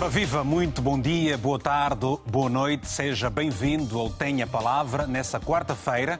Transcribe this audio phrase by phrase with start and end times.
[0.00, 5.38] Ora viva, muito bom dia, boa tarde, boa noite, seja bem-vindo ao Tenha Palavra nessa
[5.38, 6.18] quarta-feira,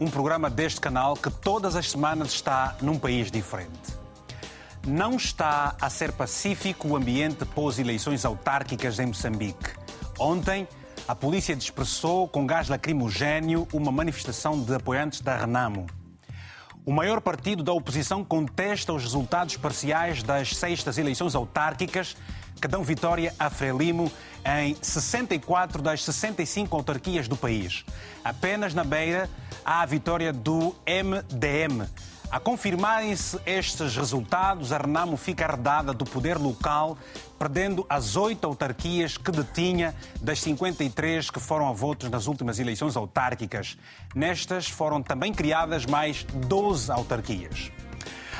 [0.00, 3.92] um programa deste canal que todas as semanas está num país diferente.
[4.86, 9.74] Não está a ser pacífico o ambiente pós-eleições autárquicas em Moçambique.
[10.18, 10.66] Ontem,
[11.06, 15.84] a polícia dispersou com gás lacrimogéneo uma manifestação de apoiantes da Renamo.
[16.86, 22.16] O maior partido da oposição contesta os resultados parciais das sextas eleições autárquicas
[22.60, 24.10] que dão vitória a Frelimo
[24.44, 27.84] em 64 das 65 autarquias do país.
[28.24, 29.28] Apenas na Beira
[29.64, 31.86] há a vitória do MDM.
[32.30, 36.98] A confirmarem-se estes resultados, a Renamo fica arredada do poder local,
[37.38, 42.98] perdendo as oito autarquias que detinha das 53 que foram a votos nas últimas eleições
[42.98, 43.78] autárquicas.
[44.14, 47.72] Nestas foram também criadas mais 12 autarquias.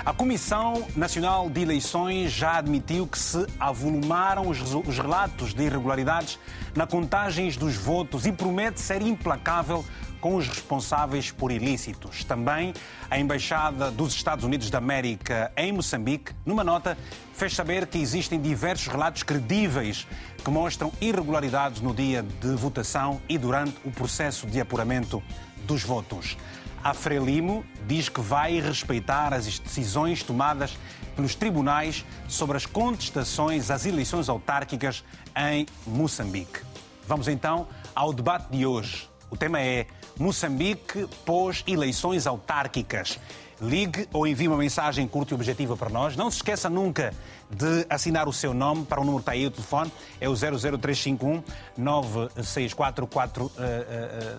[0.05, 6.39] A Comissão Nacional de Eleições já admitiu que se avolumaram os relatos de irregularidades
[6.75, 9.85] na contagem dos votos e promete ser implacável
[10.21, 12.25] com os responsáveis por ilícitos.
[12.25, 12.73] Também
[13.11, 16.97] a Embaixada dos Estados Unidos da América em Moçambique, numa nota,
[17.35, 20.07] fez saber que existem diversos relatos credíveis
[20.45, 25.23] que mostram irregularidades no dia de votação e durante o processo de apuramento
[25.67, 26.37] dos votos.
[26.83, 30.79] A Frelimo diz que vai respeitar as decisões tomadas
[31.17, 35.05] pelos tribunais sobre as contestações às eleições autárquicas
[35.37, 36.61] em Moçambique.
[37.07, 39.09] Vamos então ao debate de hoje.
[39.31, 39.87] O tema é
[40.19, 43.19] Moçambique pós-eleições autárquicas.
[43.61, 46.15] Ligue ou envie uma mensagem curta e objetiva para nós.
[46.17, 47.13] Não se esqueça nunca
[47.51, 49.93] de assinar o seu nome para o número que está aí, o telefone.
[50.21, 51.43] É o 00351
[51.77, 53.51] 9644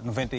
[0.04, 0.38] 90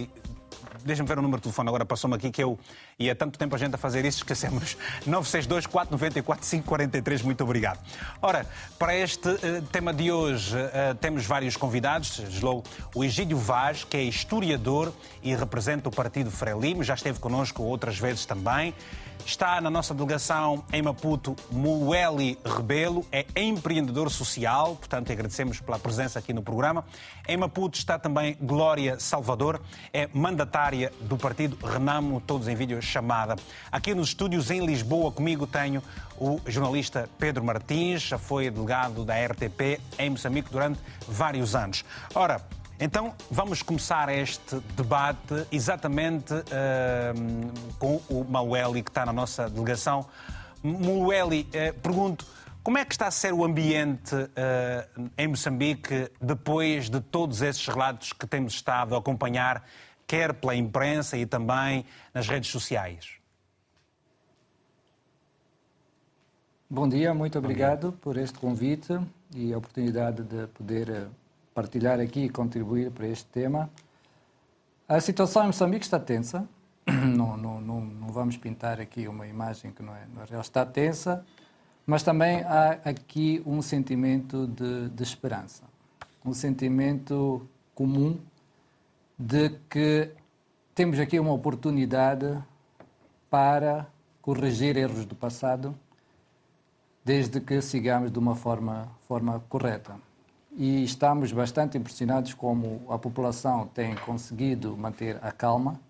[0.84, 2.59] deixa-me ver o número de telefone, agora passou-me aqui que eu.
[2.98, 4.77] E há tanto tempo a gente a fazer isso, esquecemos.
[5.06, 7.78] 962 494 543, muito obrigado.
[8.21, 8.47] Ora,
[8.78, 12.19] para este uh, tema de hoje uh, temos vários convidados.
[12.31, 17.62] Slow, o Egídio Vaz, que é historiador e representa o Partido Frelimo, já esteve connosco
[17.62, 18.75] outras vezes também.
[19.31, 26.19] Está na nossa delegação em Maputo Mueli Rebelo, é empreendedor social, portanto agradecemos pela presença
[26.19, 26.85] aqui no programa.
[27.29, 33.37] Em Maputo está também Glória Salvador, é mandatária do partido Renamo, todos em vídeo chamada.
[33.71, 35.81] Aqui nos estúdios em Lisboa comigo tenho
[36.19, 41.85] o jornalista Pedro Martins, já foi delegado da RTP em Moçambique durante vários anos.
[42.17, 42.45] Ora,
[42.83, 50.07] então, vamos começar este debate exatamente uh, com o Maueli, que está na nossa delegação.
[50.63, 52.27] Maueli, uh, pergunto,
[52.63, 57.67] como é que está a ser o ambiente uh, em Moçambique depois de todos esses
[57.67, 59.62] relatos que temos estado a acompanhar,
[60.07, 63.21] quer pela imprensa e também nas redes sociais?
[66.69, 68.99] Bom dia, muito obrigado por este convite
[69.35, 71.11] e a oportunidade de poder
[71.55, 73.71] partilhar aqui e contribuir para este tema.
[74.88, 76.49] A situação em Moçambique está tensa.
[76.91, 80.41] Não, não, não, não vamos pintar aqui uma imagem que não é, não é real.
[80.41, 81.25] Está tensa,
[81.87, 85.62] mas também há aqui um sentimento de, de esperança.
[86.25, 88.19] Um sentimento comum
[89.17, 90.11] de que
[90.75, 92.43] temos aqui uma oportunidade
[93.28, 93.87] para
[94.21, 95.75] corrigir erros do passado,
[97.05, 100.09] desde que sigamos de uma forma, forma correta
[100.53, 105.81] e estamos bastante impressionados como a população tem conseguido manter a calma.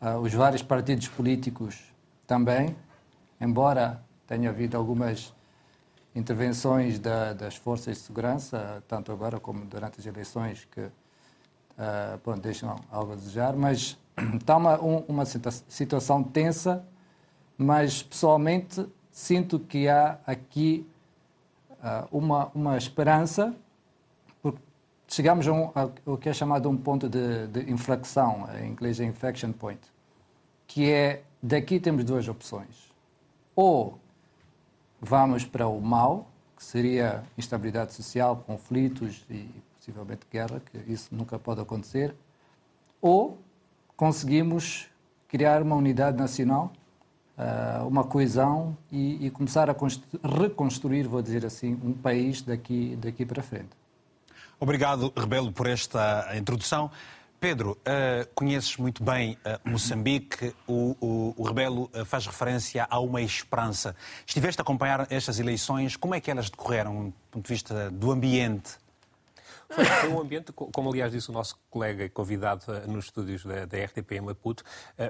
[0.00, 1.80] Uh, os vários partidos políticos
[2.26, 2.76] também,
[3.40, 5.32] embora tenha havido algumas
[6.14, 12.76] intervenções da, das forças de segurança, tanto agora como durante as eleições, que uh, deixam
[12.90, 13.96] algo a desejar, mas
[14.34, 16.84] está uma, um, uma situação tensa,
[17.56, 20.86] mas pessoalmente sinto que há aqui
[21.80, 23.54] uh, uma, uma esperança
[25.08, 29.00] chegamos a, um, a, o que é chamado um ponto de, de inflexão, em inglês
[29.00, 29.80] é inflection point,
[30.66, 32.92] que é daqui temos duas opções.
[33.56, 33.98] Ou
[35.00, 41.38] vamos para o mal, que seria instabilidade social, conflitos e possivelmente guerra, que isso nunca
[41.38, 42.14] pode acontecer,
[43.00, 43.38] ou
[43.96, 44.88] conseguimos
[45.28, 46.72] criar uma unidade nacional,
[47.36, 49.76] ah, uma coesão e, começar a
[50.42, 53.70] reconstruir, vou dizer assim, um país daqui, daqui para frente.
[54.60, 56.90] Obrigado, Rebelo, por esta introdução.
[57.38, 60.52] Pedro, uh, conheces muito bem uh, Moçambique.
[60.66, 63.94] O, o, o Rebelo uh, faz referência a uma esperança.
[64.26, 65.96] Estiveste a acompanhar estas eleições.
[65.96, 68.72] Como é que elas decorreram, do ponto de vista do ambiente?
[69.70, 73.84] Foi, foi, um ambiente, como aliás disse o nosso colega convidado nos estúdios da, da
[73.84, 74.64] RTP em Maputo,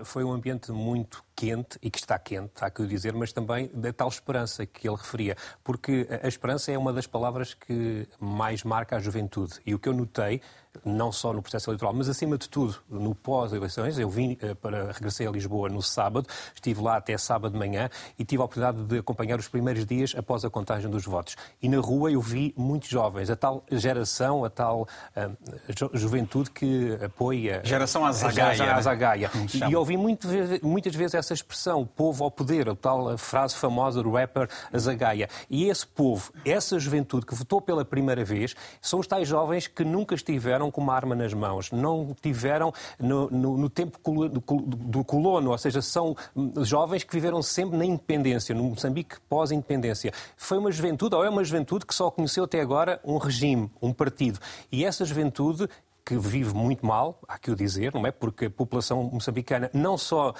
[0.04, 3.70] foi um ambiente muito quente e que está quente, há que o dizer, mas também
[3.72, 8.64] da tal esperança que ele referia, porque a esperança é uma das palavras que mais
[8.64, 9.54] marca a juventude.
[9.64, 10.40] E o que eu notei
[10.84, 13.98] não só no processo eleitoral, mas acima de tudo no pós-eleições.
[13.98, 17.88] Eu vim eh, para regressei a Lisboa no sábado, estive lá até sábado de manhã
[18.18, 21.36] e tive a oportunidade de acompanhar os primeiros dias após a contagem dos votos.
[21.60, 24.82] E na rua eu vi muitos jovens, a tal geração, a tal
[25.16, 27.60] uh, juventude que apoia.
[27.64, 28.74] Geração Azagaia.
[28.74, 29.30] Azagaia.
[29.54, 30.28] E, e ouvi muito,
[30.62, 35.28] muitas vezes essa expressão, povo ao poder, a tal frase famosa do rapper Azagaia.
[35.48, 39.84] E esse povo, essa juventude que votou pela primeira vez, são os tais jovens que
[39.84, 43.98] nunca estiveram tiveram com uma arma nas mãos, não tiveram no, no, no tempo
[44.66, 46.16] do colono, ou seja, são
[46.62, 50.12] jovens que viveram sempre na independência, no Moçambique pós-independência.
[50.36, 53.92] Foi uma juventude, ou é uma juventude que só conheceu até agora um regime, um
[53.92, 54.38] partido.
[54.70, 55.68] E essa juventude
[56.08, 58.10] que vive muito mal, há que o dizer, não é?
[58.10, 60.34] Porque a população moçambicana não só uh,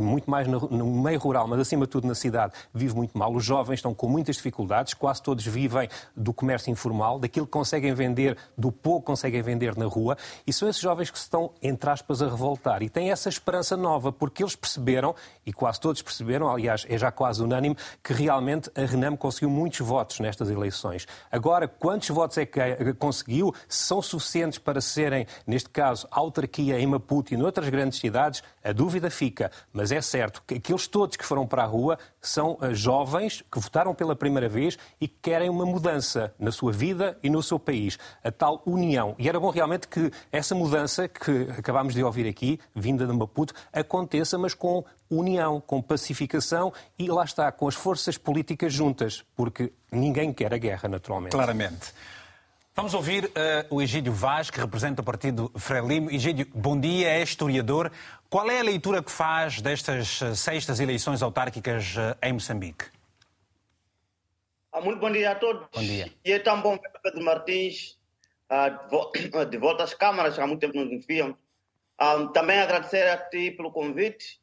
[0.00, 3.32] muito mais no, meio rural, mas acima de tudo na cidade, vive muito mal.
[3.32, 7.92] Os jovens estão com muitas dificuldades, quase todos vivem do comércio informal, daquilo que conseguem
[7.94, 10.16] vender, do pouco que conseguem vender na rua,
[10.46, 12.82] e são esses jovens que se estão, entre aspas, a revoltar.
[12.82, 15.14] E têm essa esperança nova, porque eles perceberam,
[15.44, 19.80] e quase todos perceberam, aliás, é já quase unânime, que realmente a Renam conseguiu muitos
[19.80, 21.06] votos nestas eleições.
[21.30, 23.54] Agora, quantos votos é que conseguiu?
[23.68, 28.42] São suficientes para serem, neste caso, autarquia em Maputo e noutras grandes cidades?
[28.62, 32.58] A dúvida fica, mas é certo que aqueles todos que foram para a rua são
[32.60, 37.18] eh, jovens que votaram pela primeira vez e que querem uma mudança na sua vida
[37.22, 39.14] e no seu país, a tal união.
[39.18, 43.54] E era bom realmente que essa mudança que acabámos de ouvir aqui, vinda de Maputo,
[43.72, 49.72] aconteça, mas com união, com pacificação e lá está, com as forças políticas juntas, porque
[49.90, 51.32] ninguém quer a guerra, naturalmente.
[51.32, 51.92] Claramente.
[52.78, 56.12] Vamos ouvir uh, o Egídio Vaz, que representa o partido Frelimo.
[56.12, 57.90] Egídio, bom dia, é historiador.
[58.30, 62.84] Qual é a leitura que faz destas uh, sextas eleições autárquicas uh, em Moçambique?
[64.70, 65.66] Ah, muito bom dia a todos.
[65.74, 66.12] Bom dia.
[66.24, 67.98] E é tão bom ver Pedro Martins
[69.50, 71.36] de volta às câmaras, há muito tempo nos enviam.
[72.00, 74.40] Um, também agradecer a ti pelo convite.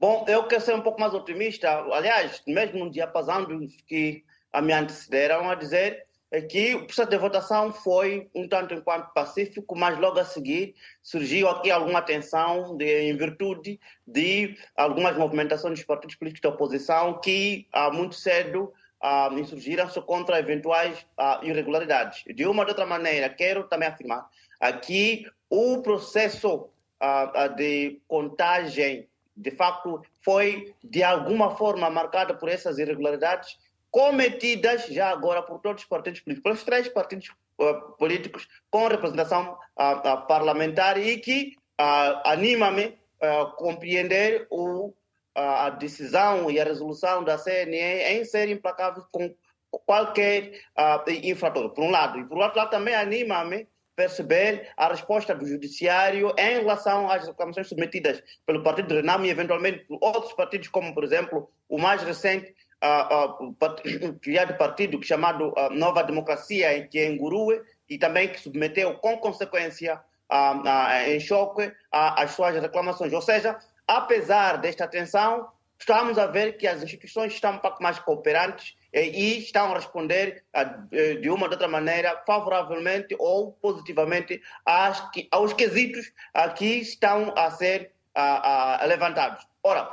[0.00, 1.70] Bom, eu quero ser um pouco mais otimista.
[1.92, 4.24] Aliás, mesmo no diapasão dos que
[4.62, 6.08] me antecederam a dizer
[6.48, 11.48] que o processo de votação foi um tanto enquanto pacífico, mas logo a seguir surgiu
[11.48, 17.66] aqui alguma tensão de, em virtude de algumas movimentações dos partidos políticos da oposição que
[17.72, 22.22] ah, muito cedo ah, insurgiram-se contra eventuais ah, irregularidades.
[22.34, 24.28] De uma ou de outra maneira, quero também afirmar
[24.60, 26.68] aqui o processo
[27.00, 33.58] ah, ah, de contagem, de facto, foi de alguma forma marcado por essas irregularidades
[33.90, 37.28] cometidas já agora por todos os partidos políticos, pelos três partidos
[37.58, 41.56] uh, políticos com representação uh, parlamentar e que
[42.24, 44.92] anima-me a compreender o,
[45.34, 49.34] a decisão e a resolução da CNE em ser implacável com
[49.86, 50.60] qualquer
[51.22, 52.18] infrator, por um lado.
[52.18, 53.66] E por outro lado também anima-me
[53.96, 59.30] perceber a resposta do judiciário em relação às reclamações submetidas pelo Partido de Renamo e
[59.30, 65.48] eventualmente por outros partidos, como por exemplo o mais recente uh, uh, criado partido chamado
[65.48, 67.18] uh, Nova Democracia, que é em
[67.88, 70.00] e também que submeteu com consequência
[71.08, 73.12] em choque as suas reclamações.
[73.12, 77.98] Ou seja, apesar desta tensão, estamos a ver que as instituições estão um pouco mais
[77.98, 80.44] cooperantes e estão a responder
[81.20, 84.40] de uma ou outra maneira favoravelmente ou positivamente
[85.32, 86.12] aos quesitos
[86.56, 87.90] que estão a ser
[88.86, 89.44] levantados.
[89.64, 89.90] Ora,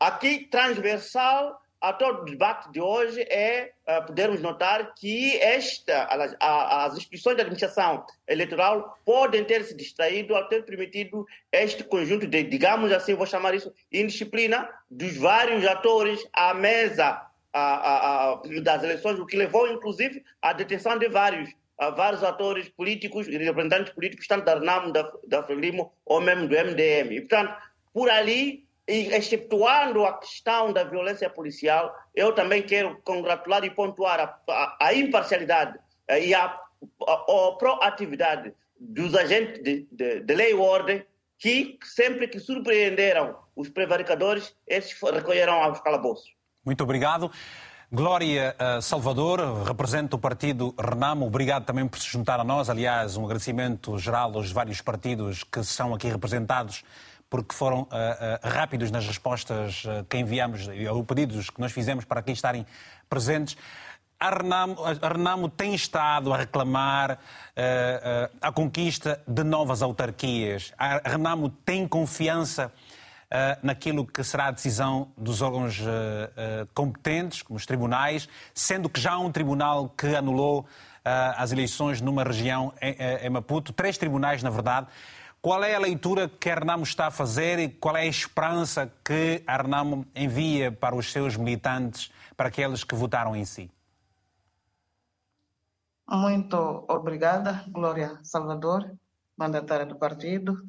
[0.00, 6.08] aqui transversal a todo o debate de hoje é uh, podermos notar que esta,
[6.40, 12.26] a, as instituições de administração eleitoral podem ter se distraído ao ter permitido este conjunto
[12.26, 17.20] de, digamos assim, vou chamar isso, indisciplina dos vários atores à mesa
[17.52, 21.50] a, a, das eleições, o que levou, inclusive, à detenção de vários
[21.96, 27.12] vários atores políticos representantes políticos, tanto da RNAM, da, da Frelimo ou mesmo do MDM.
[27.12, 27.52] E, portanto,
[27.92, 34.20] por ali e exceptuando a questão da violência policial, eu também quero congratular e pontuar
[34.20, 40.52] a, a, a imparcialidade eh, e a, a, proatividade dos agentes de, de, de, lei
[40.52, 41.04] e ordem
[41.38, 46.30] que, sempre que surpreenderam os prevaricadores, esses recolheram aos calabouços.
[46.64, 47.30] Muito obrigado.
[47.92, 51.26] Glória uh, Salvador, representa o partido Renamo.
[51.26, 52.68] Obrigado também por se juntar a nós.
[52.68, 56.82] Aliás, um agradecimento geral aos vários partidos que são aqui representados
[57.34, 57.88] porque foram uh, uh,
[58.48, 62.64] rápidos nas respostas uh, que enviamos, ou pedidos que nós fizemos para aqui estarem
[63.08, 63.56] presentes.
[64.20, 67.18] a Renamo, a Renamo tem estado a reclamar
[68.40, 70.72] a conquista de novas autarquias.
[70.78, 72.72] A Renamo tem confiança
[73.62, 75.82] naquilo que será a decisão dos órgãos
[76.72, 80.66] competentes, como os tribunais, sendo que já há um tribunal que anulou
[81.36, 84.86] as eleições numa região em Maputo, três tribunais, na verdade.
[85.44, 88.90] Qual é a leitura que a Renamo está a fazer e qual é a esperança
[89.04, 93.70] que a Renamo envia para os seus militantes, para aqueles que votaram em si?
[96.08, 98.90] Muito obrigada, Glória Salvador,
[99.36, 100.64] mandatária do partido.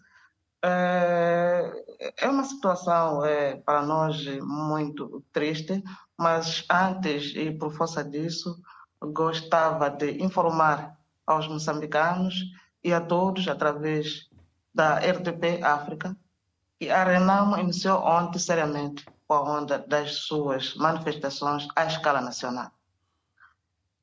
[0.61, 1.71] É,
[2.17, 5.81] é uma situação é, para nós muito triste,
[6.17, 8.61] mas antes e por força disso,
[9.01, 12.43] gostava de informar aos moçambicanos
[12.83, 14.27] e a todos, através
[14.75, 16.15] da RTP África,
[16.77, 22.69] que a Renamo iniciou ontem seriamente com a onda das suas manifestações à escala nacional.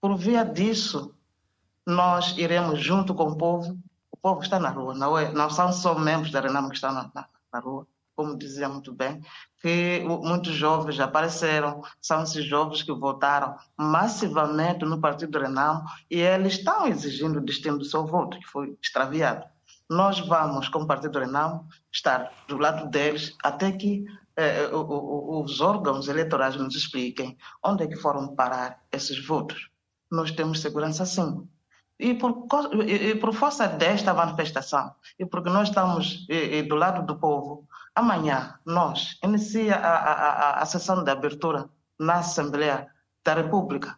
[0.00, 1.14] Por via disso,
[1.86, 3.78] nós iremos junto com o povo,
[4.10, 6.92] o povo está na rua, não, é, não são só membros da Renamo que estão
[6.92, 7.86] na, na, na rua,
[8.16, 9.22] como dizia muito bem,
[9.60, 16.54] que muitos jovens apareceram, são esses jovens que votaram massivamente no partido Renamo e eles
[16.54, 19.44] estão exigindo o destino do seu voto, que foi extraviado
[19.88, 24.04] nós vamos, como Partido Renamo, estar do lado deles até que
[24.36, 29.68] eh, os órgãos eleitorais nos expliquem onde é que foram parar esses votos.
[30.10, 31.46] Nós temos segurança sim.
[31.98, 32.46] E por,
[32.86, 38.58] e por força desta manifestação, e porque nós estamos e, do lado do povo, amanhã
[38.66, 42.88] nós inicia a, a, a, a sessão de abertura na Assembleia
[43.24, 43.96] da República.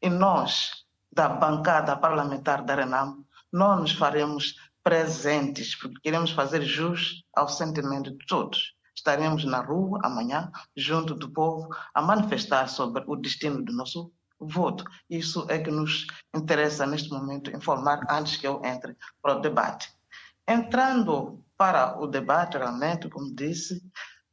[0.00, 4.54] E nós, da bancada parlamentar da Renamo, não nos faremos
[4.90, 8.74] presentes, porque queremos fazer jus ao sentimento de todos.
[8.92, 14.82] Estaremos na rua amanhã, junto do povo, a manifestar sobre o destino do nosso voto.
[15.08, 19.88] Isso é que nos interessa neste momento informar antes que eu entre para o debate.
[20.48, 23.76] Entrando para o debate, realmente, como disse,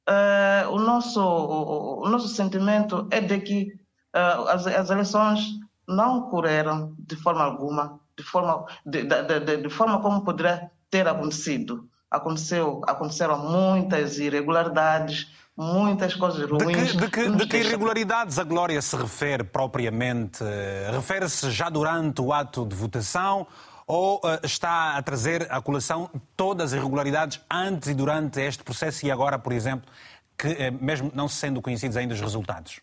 [0.10, 3.80] uh, o, nosso, o, o, nosso sentimento é de que
[4.16, 5.40] uh, as, as eleições
[5.88, 11.88] não ocorreram de forma alguma de forma, de, de, de, forma como poderia ter acontecido.
[12.10, 16.94] Aconteceu, aconteceram muitas irregularidades, muitas coisas ruins.
[16.94, 20.44] De que, de que, de que irregularidades a Glória se refere propriamente?
[20.92, 23.46] Refere-se já durante o ato de votação
[23.86, 29.06] ou uh, está a trazer à colação todas as irregularidades antes e durante este processo
[29.06, 29.90] e agora, por exemplo,
[30.38, 32.82] que uh, mesmo não sendo conhecidos ainda os resultados?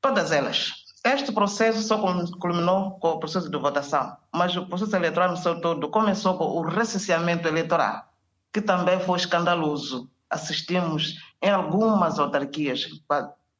[0.00, 0.83] Todas elas.
[1.06, 5.60] Este processo só culminou com o processo de votação, mas o processo eleitoral no seu
[5.60, 8.08] todo começou com o recenseamento eleitoral,
[8.50, 10.08] que também foi escandaloso.
[10.30, 12.86] Assistimos em algumas autarquias,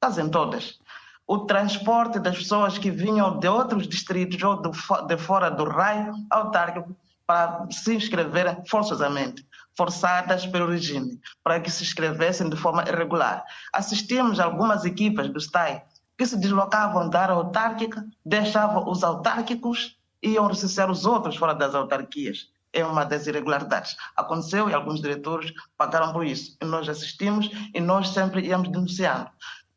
[0.01, 0.79] quase em todas,
[1.27, 4.63] o transporte das pessoas que vinham de outros distritos ou
[5.07, 6.97] de fora do raio autárquico
[7.27, 9.47] para se inscreverem forçosamente,
[9.77, 13.45] forçadas pelo regime, para que se inscrevessem de forma irregular.
[13.71, 15.85] Assistimos algumas equipas do STAI
[16.17, 21.55] que se deslocavam da área autárquica, deixavam os autárquicos e iam recensear os outros fora
[21.55, 22.49] das autarquias.
[22.73, 23.97] É uma das irregularidades.
[24.17, 26.57] Aconteceu e alguns diretores pagaram por isso.
[26.61, 29.31] E nós assistimos e nós sempre íamos denunciando.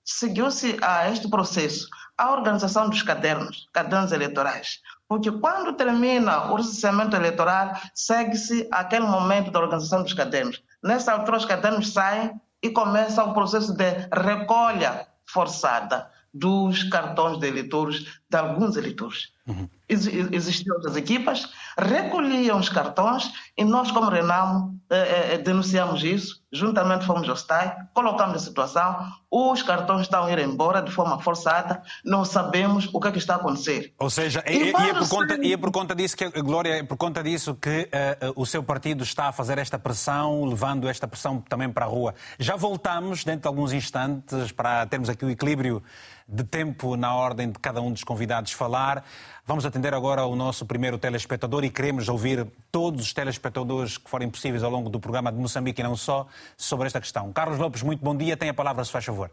[0.03, 4.81] Seguiu-se a este processo a organização dos cadernos, cadernos eleitorais.
[5.07, 10.63] Porque quando termina o recenseamento eleitoral, segue-se aquele momento da organização dos cadernos.
[10.81, 17.47] Nessa altura, os cadernos saem e começa o processo de recolha forçada dos cartões de
[17.47, 19.31] eleitores de alguns eleitores.
[19.47, 19.67] Uhum.
[19.87, 27.05] Existiam outras equipas, recolhiam os cartões e nós, como Renamo, eh, eh, denunciamos isso, juntamente
[27.05, 28.97] fomos ao STAI, colocamos a situação,
[29.29, 33.17] os cartões estão a ir embora de forma forçada, não sabemos o que é que
[33.17, 33.93] está a acontecer.
[33.99, 36.83] Ou seja, e, e, é, por conta, e é por conta disso, que, Glória, é
[36.83, 37.89] por conta disso que
[38.23, 41.89] uh, o seu partido está a fazer esta pressão, levando esta pressão também para a
[41.89, 42.15] rua.
[42.39, 45.83] Já voltamos, dentro de alguns instantes, para termos aqui o equilíbrio
[46.27, 49.03] de tempo na ordem de cada um dos convidados falar.
[49.47, 54.29] Vamos atender agora o nosso primeiro telespectador e queremos ouvir todos os telespectadores que forem
[54.29, 56.27] possíveis ao longo do programa de Moçambique e não só
[56.57, 57.31] sobre esta questão.
[57.31, 58.35] Carlos Lopes, muito bom dia.
[58.35, 59.31] Tem a palavra, se faz favor.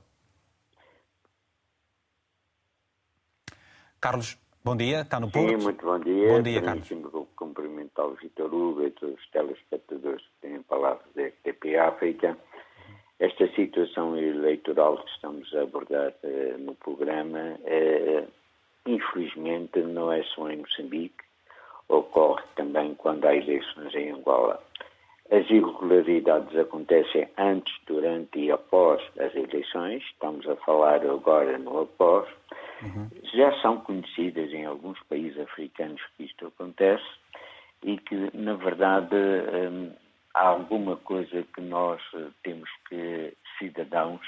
[4.00, 5.00] Carlos, bom dia.
[5.00, 5.49] Está no Porto?
[5.49, 6.28] Sim, muito bom dia.
[6.28, 6.88] Bom dia, Carlos.
[7.35, 12.38] cumprimentar o Vitor Hugo e todos os telespectadores que têm a palavra da RTP África.
[13.18, 18.44] Esta situação eleitoral que estamos a abordar uh, no programa, uh,
[18.87, 21.25] infelizmente, não é só em Moçambique,
[21.88, 24.62] ocorre também quando há eleições em Angola.
[25.31, 32.29] As irregularidades acontecem antes, durante e após as eleições, estamos a falar agora no após,
[32.83, 33.09] Uhum.
[33.33, 37.05] Já são conhecidas em alguns países africanos que isto acontece
[37.83, 39.93] e que, na verdade, hum,
[40.35, 44.21] há alguma coisa que nós eh, temos que, cidadãos,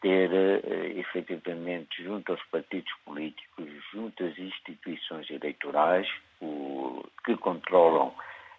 [0.00, 6.08] ter uh, efetivamente junto aos partidos políticos, junto às instituições eleitorais
[6.40, 8.08] o, que controlam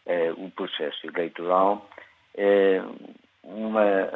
[0.05, 1.89] uh, o processo eleitoral,
[2.36, 4.10] uh, uma,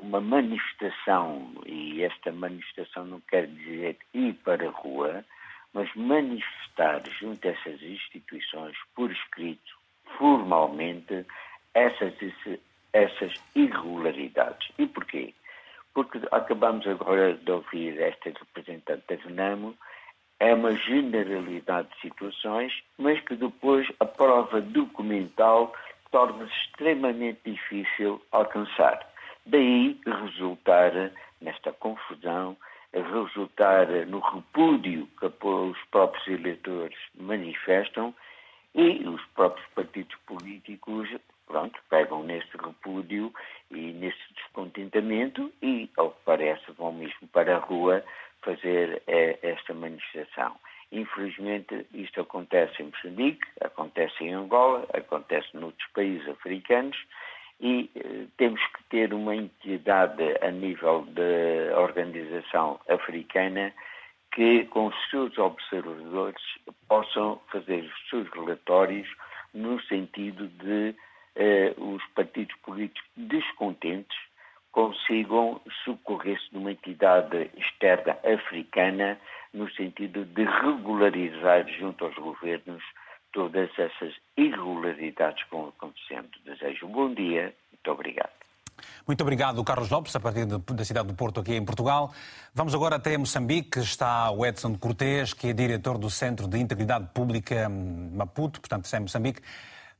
[0.00, 5.24] uma manifestação, e esta manifestação não quer dizer ir para a rua,
[5.74, 9.76] mas manifestar junto a essas instituições, por escrito,
[10.16, 11.26] formalmente,
[11.74, 12.14] essas,
[12.92, 14.70] essas irregularidades.
[14.78, 15.34] E porquê?
[15.98, 19.76] Porque acabamos agora de ouvir esta representante da Renamo,
[20.38, 25.74] é uma generalidade de situações, mas que depois a prova documental
[26.12, 29.04] torna-se extremamente difícil alcançar.
[29.44, 30.92] Daí resultar
[31.40, 32.56] nesta confusão,
[32.92, 38.14] resultar no repúdio que os próprios eleitores manifestam
[38.72, 41.08] e os próprios partidos políticos,
[41.48, 43.32] pronto, pegam nesse repúdio
[43.70, 48.04] e nesse descontentamento e, ao que parece, vão mesmo para a rua
[48.42, 50.54] fazer eh, esta manifestação.
[50.92, 56.96] Infelizmente, isto acontece em Moçambique, acontece em Angola, acontece noutros países africanos
[57.60, 63.72] e eh, temos que ter uma entidade a nível da organização africana
[64.32, 66.42] que, com os seus observadores,
[66.86, 69.08] possam fazer os seus relatórios
[69.52, 70.94] no sentido de
[71.76, 74.16] os partidos políticos descontentes
[74.72, 79.18] consigam socorrer-se de uma entidade externa africana
[79.52, 82.82] no sentido de regularizar junto aos governos
[83.32, 86.28] todas essas irregularidades que vão acontecendo.
[86.44, 87.54] Desejo um bom dia.
[87.72, 88.30] Muito obrigado.
[89.06, 92.12] Muito obrigado, Carlos Lopes, a partir da cidade do Porto, aqui em Portugal.
[92.54, 93.80] Vamos agora até Moçambique.
[93.80, 98.98] Está o Edson Cortês, que é diretor do Centro de Integridade Pública Maputo, portanto, está
[98.98, 99.40] em Moçambique.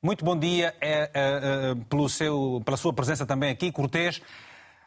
[0.00, 4.22] Muito bom dia é, é, é, pelo seu, pela sua presença também aqui, Cortês.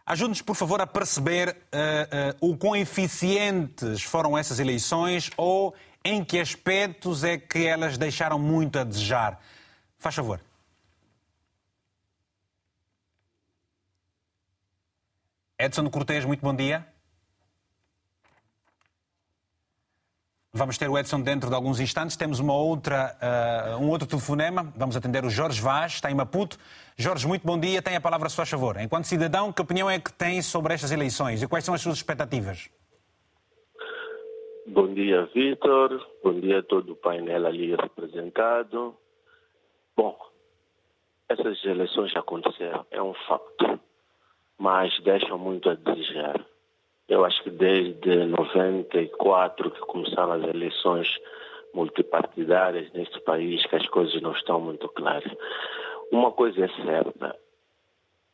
[0.05, 6.23] Ajude-nos, por favor, a perceber uh, uh, o quão eficientes foram essas eleições ou em
[6.23, 9.39] que aspectos é que elas deixaram muito a desejar.
[9.99, 10.41] Faz favor.
[15.59, 16.87] Edson Cortês, muito bom dia.
[20.61, 22.15] Vamos ter o Edson dentro de alguns instantes.
[22.15, 24.71] Temos uma outra, uh, um outro telefonema.
[24.77, 26.55] Vamos atender o Jorge Vaz, está em Maputo.
[26.95, 27.81] Jorge, muito bom dia.
[27.81, 28.79] Tem a palavra a sua favor.
[28.79, 31.95] Enquanto cidadão, que opinião é que tem sobre estas eleições e quais são as suas
[31.95, 32.69] expectativas?
[34.67, 35.99] Bom dia, Vitor.
[36.23, 38.95] Bom dia a todo o painel ali representado.
[39.97, 40.15] Bom,
[41.27, 43.79] essas eleições já aconteceram, é um facto,
[44.59, 46.50] mas deixam muito a desejar.
[47.11, 51.09] Eu acho que desde 94 que começaram as eleições
[51.73, 55.29] multipartidárias neste país que as coisas não estão muito claras.
[56.09, 57.37] Uma coisa é certa,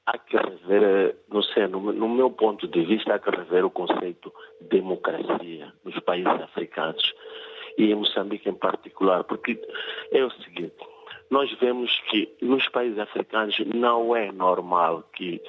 [0.06, 3.72] há que rever, não sei, no, no, meu ponto de vista, há que rever o
[3.72, 7.16] conceito de democracia nos países africanos
[7.80, 9.60] e em Moçambique em particular, porque
[10.12, 10.86] é o seguinte,
[11.32, 15.42] nós vemos que nos países africanos não é normal que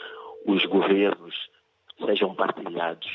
[0.46, 1.57] os governos
[2.04, 3.08] sejam partilhados,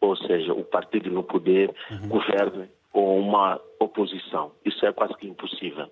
[0.00, 2.08] ou seja, o partido no poder uhum.
[2.08, 4.52] governe com uma oposição.
[4.64, 5.90] Isso é quase que impossível.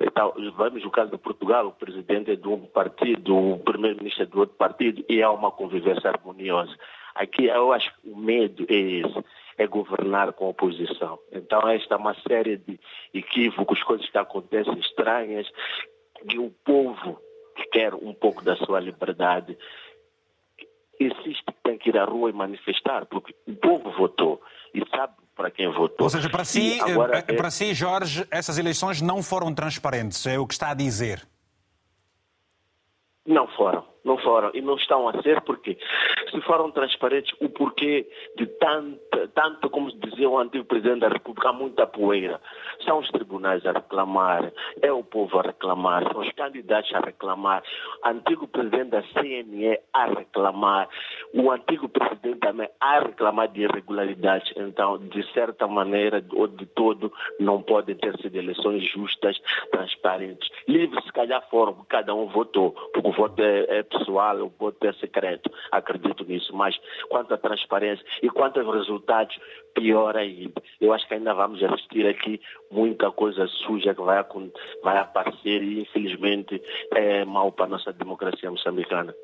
[0.00, 4.26] Então, vamos no caso de Portugal, o presidente é de um partido, o primeiro-ministro é
[4.26, 6.74] de outro partido e há uma convivência harmoniosa.
[7.14, 9.24] Aqui eu acho que o medo é esse,
[9.58, 11.18] é governar com a oposição.
[11.30, 12.80] Então esta é uma série de
[13.12, 15.46] equívocos, coisas que acontecem estranhas,
[16.32, 17.20] e o povo
[17.54, 19.56] que quer um pouco da sua liberdade
[21.08, 24.40] que tem que ir à rua e manifestar, porque o povo votou
[24.74, 26.04] e sabe para quem votou.
[26.04, 27.50] Ou seja, para si, eh, para é...
[27.50, 31.26] si, Jorge, essas eleições não foram transparentes, é o que está a dizer.
[33.26, 35.76] Não foram não foram e não estão a ser porque
[36.30, 41.48] se foram transparentes o porquê de tanto, tanto como dizia o antigo presidente da República,
[41.48, 42.40] há muita poeira.
[42.84, 47.62] São os tribunais a reclamar, é o povo a reclamar, são os candidatos a reclamar,
[48.04, 50.88] o antigo presidente da CNE a reclamar,
[51.34, 54.52] o antigo presidente também a reclamar de irregularidades.
[54.56, 59.38] Então, de certa maneira ou de todo, não podem ter sido eleições justas,
[59.70, 60.48] transparentes.
[60.66, 64.72] Livres, se calhar foram, cada um votou, porque o voto é, é pessoal, eu vou
[64.72, 66.74] ter secreto, acredito nisso, mas
[67.08, 69.38] quanto à transparência e quanto aos resultados,
[69.74, 70.62] pior ainda.
[70.80, 74.24] Eu acho que ainda vamos assistir aqui muita coisa suja que vai,
[74.82, 76.62] vai aparecer e infelizmente
[76.94, 79.14] é mau para a nossa democracia moçambicana.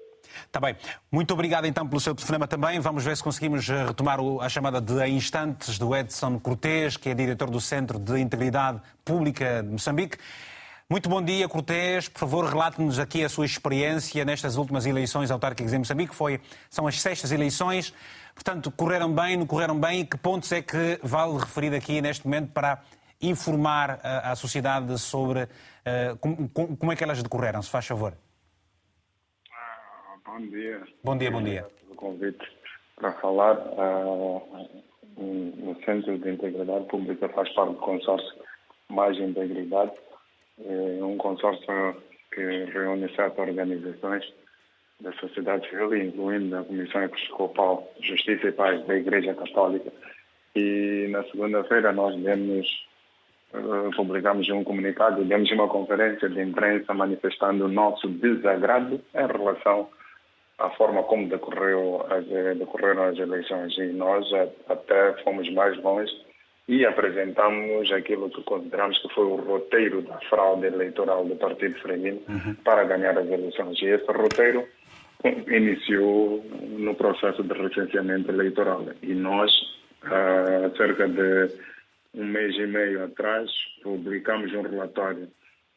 [0.45, 0.77] Está bem.
[1.11, 2.81] Muito obrigado então pelo seu telefonema também.
[2.81, 7.15] Vamos ver se conseguimos eh, retomar a chamada de instantes do Edson Cortés, que é
[7.15, 10.19] diretor do Centro de Integridade Pública de Moçambique.
[10.89, 12.09] Muito bom dia, Cortés.
[12.09, 16.15] Por favor, relate-nos aqui a sua experiência nestas últimas eleições autárquicas em Moçambique.
[16.15, 17.93] Foi, são as sextas eleições.
[18.33, 20.07] Portanto, correram bem, não correram bem?
[20.07, 22.81] Que pontos é que vale referir aqui neste momento para
[23.21, 28.13] informar a, a sociedade sobre uh, como, como, é que elas decorreram, se faz favor?
[29.53, 30.83] Ah, bom dia.
[31.03, 31.67] Bom dia, bom dia.
[31.91, 32.47] O convite
[32.95, 33.57] para falar.
[33.57, 34.87] Uh,
[35.19, 38.35] no Centro de Integridade Pública faz parte do consórcio
[38.91, 39.93] Mais Integridade
[40.59, 41.97] é um consórcio
[42.33, 44.25] que reúne sete organizações
[45.01, 49.93] da sociedade civil, incluindo a Comissão Episcopal Justiça e Paz da Igreja Católica.
[50.55, 52.67] E na segunda-feira nós demos,
[53.53, 59.91] uh, publicamos um comunicado, demos uma conferência de imprensa manifestando o nosso desagrado em relação
[60.59, 62.25] à forma como decorreu as,
[62.57, 63.77] decorreram as eleições.
[63.77, 64.27] E nós
[64.67, 66.26] até fomos mais longe
[66.69, 72.21] e apresentamos aquilo que consideramos que foi o roteiro da fraude eleitoral do Partido Frelimo
[72.29, 72.55] uhum.
[72.65, 73.81] para ganhar as eleições.
[73.81, 74.67] E esse roteiro
[75.49, 76.45] iniciou
[76.79, 78.85] no processo de recenseamento eleitoral.
[79.03, 79.53] E nós,
[80.03, 81.53] há cerca de
[82.15, 83.51] um mês e meio atrás,
[83.83, 85.29] publicamos um relatório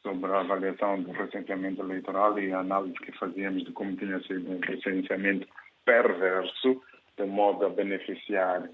[0.02, 4.50] sobre a avaliação do recenseamento eleitoral e a análise que fazíamos de como tinha sido
[4.50, 5.48] um recenseamento
[5.86, 6.82] perverso,
[7.18, 8.70] de modo a beneficiar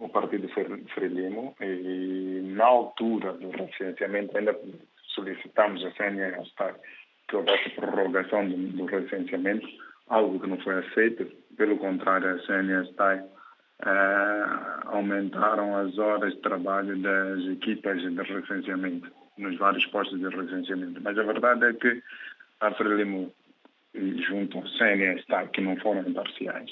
[0.00, 4.58] o Partido Frelimo e na altura do recenseamento ainda
[5.14, 6.74] solicitamos a CNSTAR
[7.28, 9.68] que houvesse prorrogação do, do recenseamento,
[10.08, 11.26] algo que não foi aceito.
[11.56, 13.22] Pelo contrário, a CNSTAI
[13.84, 14.44] eh,
[14.86, 21.00] aumentaram as horas de trabalho das equipas de recenseamento nos vários postos de recenseamento.
[21.02, 22.02] Mas a verdade é que
[22.60, 23.32] a Frelimo,
[23.94, 26.70] junto ao CNSTAI, que não foram imparciais,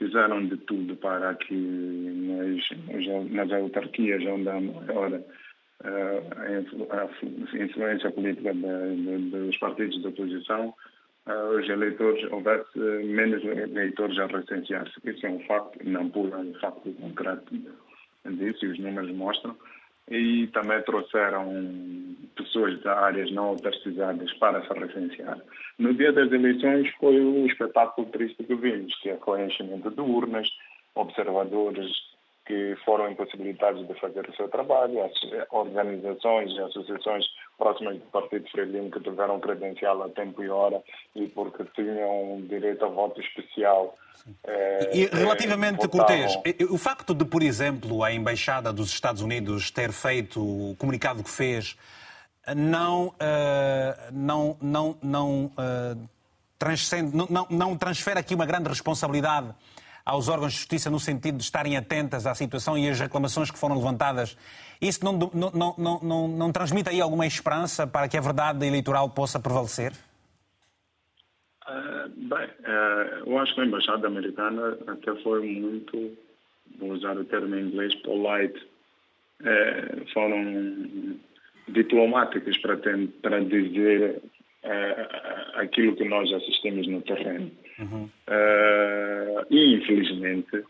[0.00, 5.22] fizeram de tudo para que nas, nas autarquias onde há maior uh,
[6.90, 10.74] a influência política dos partidos de oposição,
[11.26, 14.98] uh, os eleitores, houvesse menos eleitores a recensear-se.
[15.04, 17.54] Isso é um facto, não pula um facto concreto
[18.24, 19.54] disso, e os números mostram
[20.08, 25.38] e também trouxeram pessoas de áreas não autarquizadas para se recensear.
[25.78, 30.00] No dia das eleições foi o espetáculo triste que vimos, que foi o enchimento de
[30.00, 30.48] urnas,
[30.94, 31.90] observadores
[32.46, 35.12] que foram impossibilitados de fazer o seu trabalho, as
[35.52, 37.24] organizações e associações
[37.60, 40.82] próximas do Partido Frelimo que tiveram credencial a tempo e hora
[41.14, 43.94] e porque tinham direito a voto especial.
[44.44, 46.36] É, e relativamente, Cortés,
[46.70, 51.30] o facto de, por exemplo, a Embaixada dos Estados Unidos ter feito o comunicado que
[51.30, 51.76] fez
[52.56, 56.08] não, uh, não, não, não, uh,
[56.58, 59.54] transcende, não, não, não transfere aqui uma grande responsabilidade
[60.04, 63.58] aos órgãos de justiça no sentido de estarem atentas à situação e às reclamações que
[63.58, 64.36] foram levantadas,
[64.80, 69.10] isso não, não, não, não, não, transmite aí alguma esperança para que a verdade eleitoral
[69.10, 69.92] possa prevalecer?
[71.68, 76.16] Uh, bem, uh, eu acho que a Embaixada Americana até foi muito,
[76.78, 78.66] vou usar o termo em inglês, polite.
[79.40, 81.18] Uh, foram
[81.68, 82.76] diplomáticas para,
[83.22, 84.20] para dizer
[85.54, 87.50] aquilo que nós assistimos no terreno.
[87.78, 88.04] Uhum.
[88.28, 90.64] Uh, e, infelizmente,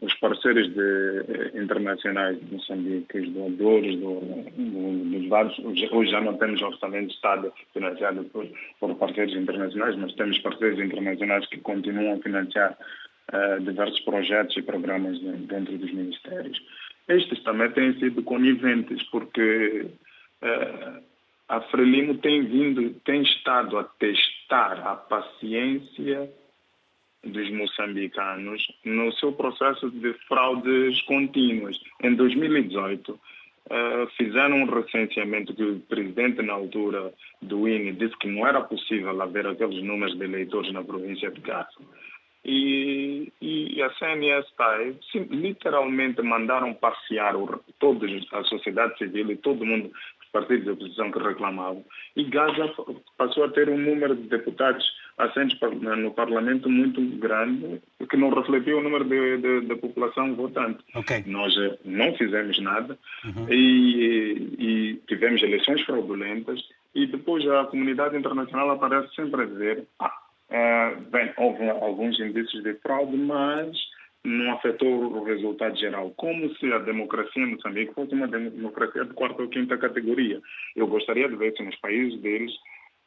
[0.00, 4.20] os parceiros de, eh, internacionais de Moçambique, os doadores do,
[4.56, 5.58] do, dos vários,
[5.90, 8.46] hoje já não temos orçamento de Estado financiado por,
[8.78, 12.78] por, parceiros internacionais, mas temos parceiros internacionais que continuam a financiar
[13.32, 16.60] uh, diversos projetos e programas dentro dos ministérios.
[17.08, 19.86] Estes também têm sido coniventes, porque
[20.42, 21.02] uh,
[21.48, 26.30] a Frelimo tem vindo, tem estado a testar a paciência
[27.24, 31.78] dos moçambicanos no seu processo de fraudes contínuas.
[32.02, 33.18] Em 2018, uh,
[33.70, 38.60] eh, fizeram um recenseamento que o presidente, na altura do INE, disse que não era
[38.60, 41.68] possível haver aqueles números de eleitores na província de Gaza.
[42.44, 44.96] E, e, a CNS TAI
[45.30, 47.60] literalmente mandaram passear o,
[48.32, 49.90] a sociedade civil e todo mundo
[50.32, 51.84] partidos de oposição que reclamavam.
[52.16, 52.72] E Gaza
[53.16, 54.84] passou a ter um número de deputados
[55.18, 55.58] assentes
[55.98, 60.78] no Parlamento muito grande, que não refletiu o número de população votante.
[60.94, 61.24] Okay.
[61.26, 63.46] Nós eh, não fizemos nada uhum.
[63.50, 66.60] e, e, tivemos eleições fraudulentas
[66.94, 70.12] e depois a comunidade internacional aparece sempre a dizer ah,
[70.50, 73.76] é, bem, houve alguns indícios de fraude, mas
[74.28, 76.12] não afetou o resultado geral.
[76.16, 80.40] Como se a democracia em Moçambique fosse uma democracia de quarta ou quinta categoria.
[80.76, 82.52] Eu gostaria de ver se nos países deles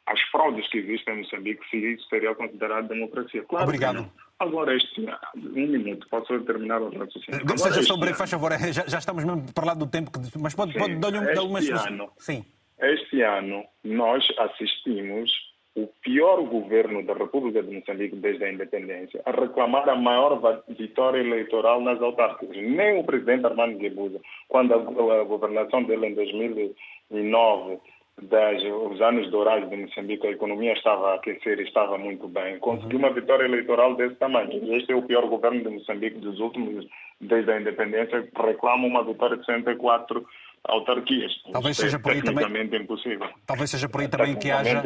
[0.06, 3.42] as fraudes que existem em Moçambique, se isso seria considerado democracia.
[3.44, 4.10] Claro Obrigado.
[4.38, 5.06] Agora, este,
[5.36, 7.40] um minuto, posso terminar o raciocínio?
[7.40, 10.18] Agora, Seja só breve, faz favor, já, já, estamos mesmo para lá do tempo, que,
[10.38, 11.68] mas pode, pode dar-lhe um, algumas...
[11.86, 12.44] Ano, Sim.
[12.80, 15.30] Este ano, nós assistimos
[15.74, 21.18] o pior governo da República de Moçambique desde a independência a reclamar a maior vitória
[21.18, 22.56] eleitoral nas autárquicas.
[22.56, 27.78] Nem o presidente Armando Guebuza, quando a, governação dele em 2009
[28.20, 32.58] das, os anos dourados de Moçambique, a economia estava a aquecer e estava muito bem.
[32.58, 34.52] Conseguiu uma vitória eleitoral desse tamanho.
[34.52, 36.86] E este é o pior governo de Moçambique dos últimos,
[37.18, 40.26] desde a independência, reclama uma vitória de 64
[40.64, 41.32] autarquias.
[41.50, 42.44] Talvez seja por aí também.
[42.82, 43.26] impossível.
[43.46, 44.82] Talvez seja por aí também que haja.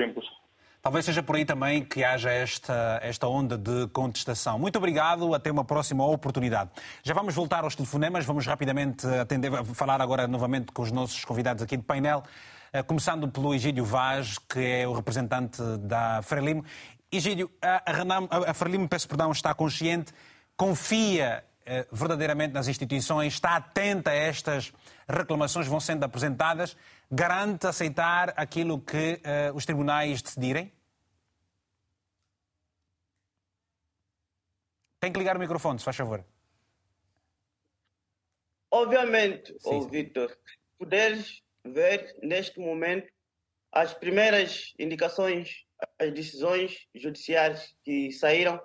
[0.86, 4.56] Talvez seja por aí também que haja esta, esta onda de contestação.
[4.56, 6.70] Muito obrigado, até uma próxima oportunidade.
[7.02, 11.60] Já vamos voltar aos telefonemas, vamos rapidamente atender, falar agora novamente com os nossos convidados
[11.60, 12.22] aqui de painel.
[12.72, 16.64] Eh, começando pelo Egídio Vaz, que é o representante da Frelimo.
[17.10, 17.82] Egídio, a,
[18.52, 20.12] a Frelimo, peço perdão, está consciente,
[20.56, 24.72] confia eh, verdadeiramente nas instituições, está atenta a estas
[25.08, 26.76] reclamações que vão sendo apresentadas,
[27.10, 29.20] garante aceitar aquilo que
[29.50, 30.75] uh, os tribunais decidirem?
[35.06, 36.26] Tem que ligar o microfone, se faz favor.
[38.68, 40.36] Obviamente, oh, Vitor,
[40.76, 43.08] poderes ver neste momento
[43.70, 45.64] as primeiras indicações,
[45.96, 48.60] as decisões judiciais que saíram.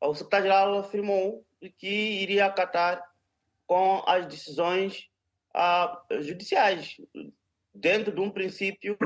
[0.00, 1.46] O secretário-geral afirmou
[1.78, 3.00] que iria acatar
[3.64, 5.08] com as decisões
[5.54, 6.96] uh, judiciais,
[7.72, 8.98] dentro de um princípio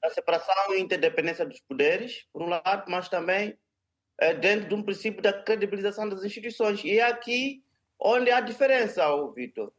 [0.00, 3.58] da separação e interdependência dos poderes, por um lado, mas também
[4.40, 6.82] dentro de um princípio da credibilização das instituições.
[6.84, 7.62] E é aqui
[7.98, 9.72] onde há diferença, Vitor.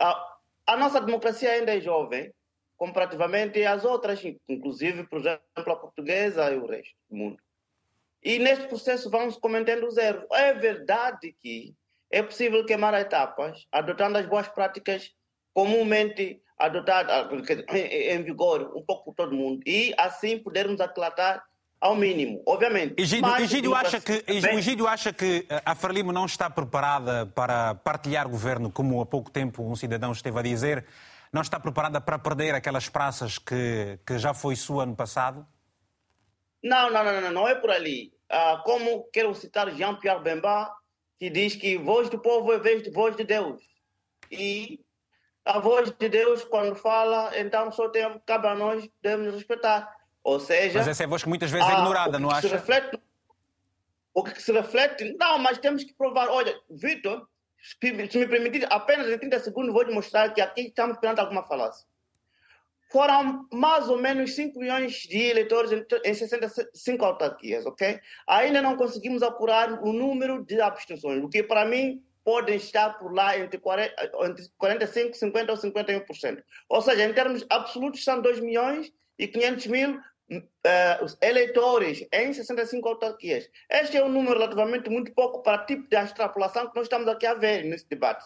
[0.00, 2.32] Uh, a nossa democracia ainda é jovem,
[2.76, 7.38] comparativamente às outras, inclusive, por exemplo, a portuguesa e o resto do mundo.
[8.22, 10.26] E neste processo vamos cometendo os erros.
[10.32, 11.74] É verdade que
[12.10, 15.12] é possível queimar etapas, adotando as boas práticas
[15.52, 17.30] comumente adotadas
[17.70, 21.42] em vigor um pouco por todo mundo, e assim podermos aclatar
[21.80, 22.94] ao mínimo, obviamente.
[22.96, 28.70] Egídio, Egídio acha que, Egídio acha que a Frelimo não está preparada para partilhar governo,
[28.70, 30.84] como há pouco tempo um cidadão esteve a dizer,
[31.32, 35.46] não está preparada para perder aquelas praças que, que já foi sua ano passado?
[36.62, 38.12] Não, não, não, não, não é por ali.
[38.28, 40.70] Ah, como quero citar Jean-Pierre Bemba,
[41.18, 42.58] que diz que voz do povo é
[42.90, 43.62] voz de Deus.
[44.30, 44.80] E
[45.44, 49.97] a voz de Deus, quando fala, então só tem, cabe a nós, devemos respeitar.
[50.28, 50.78] Ou seja.
[50.78, 52.48] Mas essa é a voz que muitas vezes é ignorada, não acha?
[52.48, 53.00] Reflete,
[54.12, 55.16] o que se reflete.
[55.18, 56.28] Não, mas temos que provar.
[56.28, 57.26] Olha, Vitor,
[57.62, 61.86] se me permitir, apenas em 30 segundos vou demonstrar que aqui estamos perante alguma falácia.
[62.92, 65.70] Foram mais ou menos 5 milhões de eleitores
[66.04, 67.98] em 65 autarquias, ok?
[68.26, 73.14] Ainda não conseguimos apurar o número de abstenções, o que para mim podem estar por
[73.14, 76.42] lá entre 45, 50 ou 51%.
[76.68, 82.88] Ou seja, em termos absolutos são 2 milhões e 500 mil uh, eleitores em 65
[82.88, 83.48] autarquias.
[83.68, 87.08] Este é um número relativamente muito pouco para o tipo de extrapolação que nós estamos
[87.08, 88.24] aqui a ver nesse debate.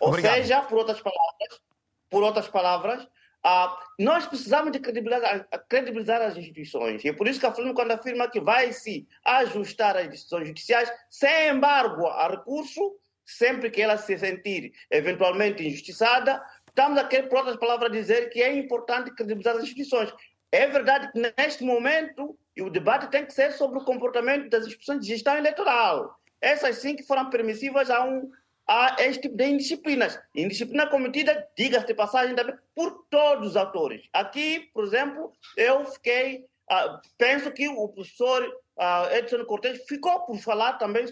[0.00, 0.34] Ou Obrigado.
[0.34, 1.60] seja, por outras palavras,
[2.08, 7.04] por outras palavras, uh, nós precisamos de credibilizar, credibilizar, as instituições.
[7.04, 10.48] E é por isso que a FLIM, quando afirma que vai se ajustar às decisões
[10.48, 17.38] judiciais, sem embargo a recurso, sempre que ela se sentir eventualmente injustiçada, estamos aqui, por
[17.38, 20.12] outras palavras, a dizer que é importante credibilizar as instituições.
[20.52, 25.00] É verdade que neste momento o debate tem que ser sobre o comportamento das instituições
[25.00, 26.16] de gestão eleitoral.
[26.40, 28.30] Essas sim que foram permissivas a, um,
[28.66, 30.18] a este tipo de indisciplinas.
[30.34, 32.34] Indisciplina cometida, diga-se de passagem,
[32.74, 34.08] por todos os atores.
[34.12, 40.36] Aqui, por exemplo, eu fiquei, uh, penso que o professor uh, Edson Cortes ficou por
[40.38, 41.04] falar também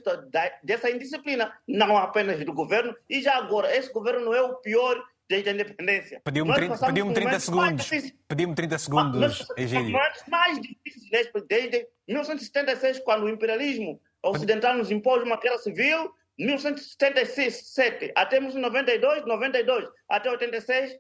[0.65, 5.01] dessa indisciplina, não apenas do governo, e já agora, esse governo não é o pior
[5.29, 6.21] desde a independência.
[6.25, 7.91] Pediu-me 30, pediu 30 segundos.
[8.27, 9.93] Pediu-me 30 segundos, Egídio.
[10.29, 18.41] mais difíceis desde 1976, quando o imperialismo ocidental nos impôs uma guerra civil, 1977 até
[18.41, 20.97] 1992, 92 até 86,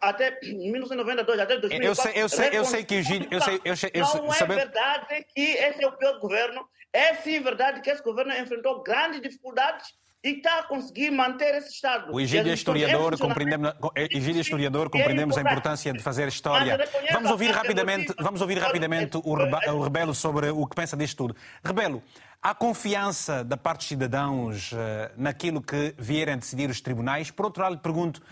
[0.00, 1.86] até 1992, até 2004.
[1.86, 3.28] Eu sei, eu sei, eu sei que o.
[3.30, 6.68] Eu sei, eu sei, eu não é verdade que esse é o pior governo.
[6.92, 11.70] É sim verdade que esse governo enfrentou grandes dificuldades e está a conseguir manter esse
[11.70, 12.10] Estado.
[12.10, 16.78] O Egídio é historiador, compreendemos, Egídio historiador, compreendemos a importância de fazer história.
[17.12, 21.36] Vamos ouvir rapidamente, vamos ouvir rapidamente o Rebelo sobre o que pensa disto tudo.
[21.62, 22.02] Rebelo,
[22.42, 27.30] há confiança da parte dos cidadãos eh, naquilo que vierem decidir os tribunais?
[27.30, 28.22] Por outro lado, pergunto,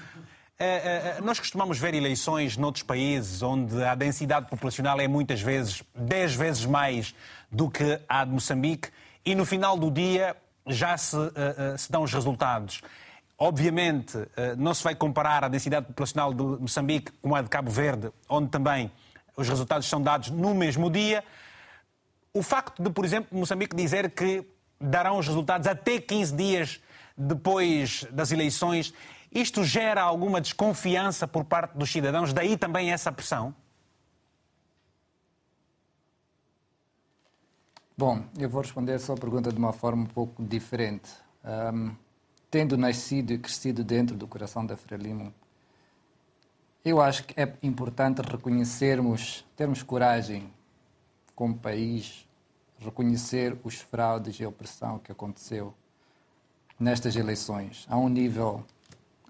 [0.61, 5.83] Uh, uh, nós costumamos ver eleições noutros países onde a densidade populacional é muitas vezes
[5.93, 7.17] 10 vezes mais
[7.51, 8.89] do que a de Moçambique
[9.25, 11.31] e no final do dia já se, uh,
[11.77, 12.81] se dão os resultados.
[13.39, 14.17] Obviamente,
[14.57, 18.49] não se vai comparar a densidade populacional de Moçambique com a de Cabo Verde, onde
[18.49, 18.93] também
[19.37, 21.25] os resultados são dados no mesmo dia.
[22.33, 24.47] O facto de, por exemplo, Moçambique dizer que
[24.81, 26.81] darão os resultados até 15 dias
[27.17, 28.95] depois das eleições
[29.35, 32.35] isto gera alguma desconfiança por parte dos cidadãos?
[32.35, 33.55] Daí também essa pressão?
[37.95, 41.11] Bom, eu vou responder a sua pergunta de uma forma um pouco diferente.
[41.45, 41.95] Um,
[42.51, 45.33] tendo nascido e crescido dentro do coração da Frelimo,
[46.83, 50.51] eu acho que é importante reconhecermos, termos coragem
[51.37, 52.27] como país,
[52.79, 55.75] reconhecer os fraudes e a opressão que aconteceu
[56.81, 58.65] nestas eleições, a um nível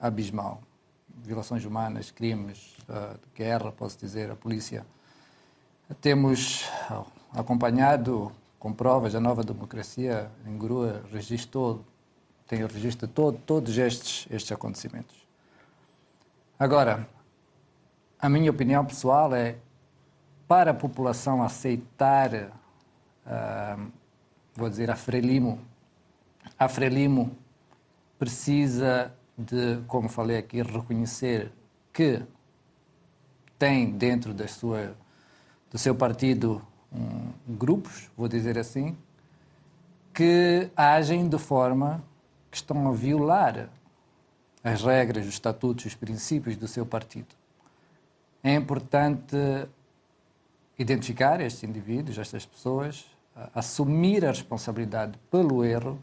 [0.01, 0.63] abismal.
[1.09, 4.87] Violações humanas, crimes, uh, guerra, posso dizer, a polícia.
[6.01, 6.65] Temos
[7.35, 11.85] acompanhado com provas a nova democracia em Grua registrou,
[12.47, 15.17] tem o registro de todo, todos estes, estes acontecimentos.
[16.57, 17.09] Agora,
[18.21, 19.57] a minha opinião pessoal é
[20.47, 22.33] para a população aceitar,
[23.27, 23.91] uh,
[24.55, 25.59] vou dizer, a Frelimo,
[26.57, 27.37] a Frelimo
[28.17, 31.51] precisa de, como falei aqui, reconhecer
[31.93, 32.23] que
[33.59, 34.97] tem dentro da sua,
[35.69, 38.97] do seu partido um, grupos, vou dizer assim,
[40.13, 42.03] que agem de forma
[42.51, 43.69] que estão a violar
[44.63, 47.35] as regras, os estatutos, os princípios do seu partido.
[48.43, 49.37] É importante
[50.79, 53.07] identificar estes indivíduos, estas pessoas,
[53.55, 55.99] assumir a responsabilidade pelo erro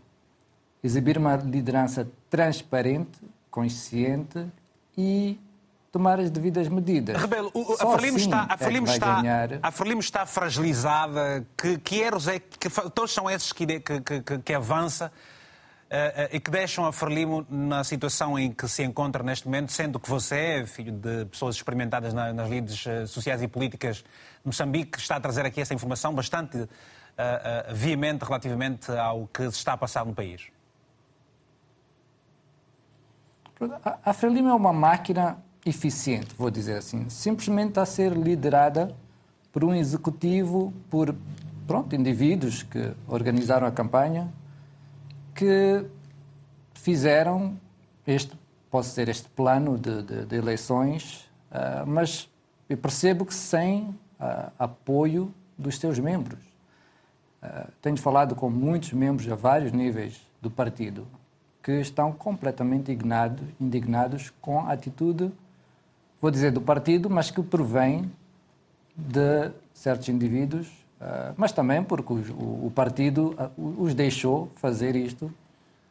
[0.84, 3.20] exibir uma liderança transparente,
[3.52, 4.46] consciente
[4.98, 5.40] e
[5.92, 7.20] tomar as devidas medidas.
[7.20, 9.50] Rebelo, o, a Frelimo assim está, a Frelimo é está, ganhar...
[9.62, 11.46] a Frelimo está fragilizada.
[11.58, 16.36] Que, que erros é que todos são esses que, que, que, que avança uh, uh,
[16.36, 20.10] e que deixam a Frelimo na situação em que se encontra neste momento, sendo que
[20.10, 24.06] você é filho de pessoas experimentadas na, nas lides uh, sociais e políticas de
[24.46, 26.68] Moçambique, está a trazer aqui essa informação bastante
[27.74, 30.48] veemente relativamente ao que se está a passar no país.
[34.06, 37.10] A Frelimo é uma máquina eficiente, vou dizer assim.
[37.10, 38.96] Simplesmente está a ser liderada
[39.52, 41.16] por um executivo, por
[41.68, 44.32] pronto, indivíduos que organizaram a campanha,
[45.36, 45.86] que
[46.74, 47.58] fizeram
[48.06, 48.36] este,
[48.72, 52.30] posso dizer, este plano de, de, de eleições, uh, mas
[52.68, 56.40] eu percebo que sem uh, apoio dos seus membros.
[57.44, 61.08] Uh, tenho falado com muitos membros a vários níveis do partido
[61.62, 65.32] que estão completamente indignados, indignados com a atitude,
[66.22, 68.12] vou dizer, do partido, mas que provém
[68.96, 70.68] de certos indivíduos,
[71.00, 75.34] uh, mas também porque o, partido uh, os deixou fazer isto,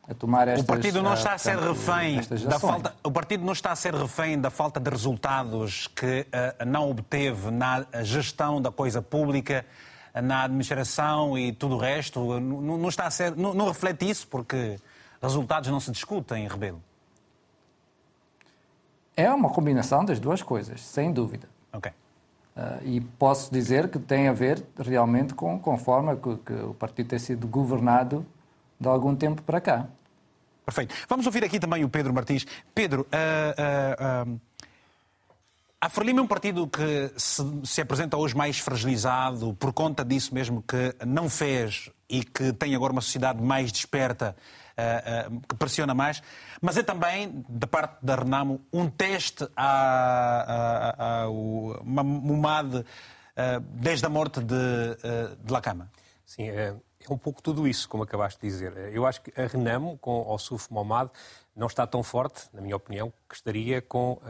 [0.08, 3.52] a tomar estas, o partido não está a ser refém da falta o partido não
[3.52, 6.26] está a ser refém da falta de resultados que
[6.60, 9.66] uh, não obteve na gestão da coisa pública
[10.22, 14.26] na administração e tudo o resto não, não está a ser não, não reflete isso
[14.26, 14.78] porque
[15.20, 16.82] Resultados não se discutem, Rebelo?
[19.18, 21.48] É uma combinação das duas coisas, sem dúvida.
[21.72, 21.90] Ok.
[21.90, 26.52] Uh, e posso dizer que tem a ver realmente com, com a forma que, que,
[26.52, 28.24] o partido tem sido governado
[28.78, 29.86] de algum tempo para cá.
[30.64, 30.94] Perfeito.
[31.08, 32.46] Vamos ouvir aqui também o Pedro Martins.
[32.72, 34.40] Pedro, uh, uh,
[35.80, 40.32] a Frelimo é um partido que se, se, apresenta hoje mais fragilizado por conta disso
[40.32, 44.67] mesmo que não fez e que tem agora uma sociedade mais desperta uh, uh,
[45.48, 46.22] que pressiona mais,
[46.60, 49.44] mas é também, da parte da Renamo, um teste
[51.82, 52.84] uma MUMAD uh,
[53.60, 54.54] desde a morte de,
[55.42, 55.90] de Lacama.
[56.24, 56.74] Sim, é,
[57.08, 58.76] é um pouco tudo isso, como acabaste de dizer.
[58.92, 61.10] Eu acho que a Renamo, com o Suf Momad,
[61.56, 64.20] não está tão forte, na minha opinião, que estaria com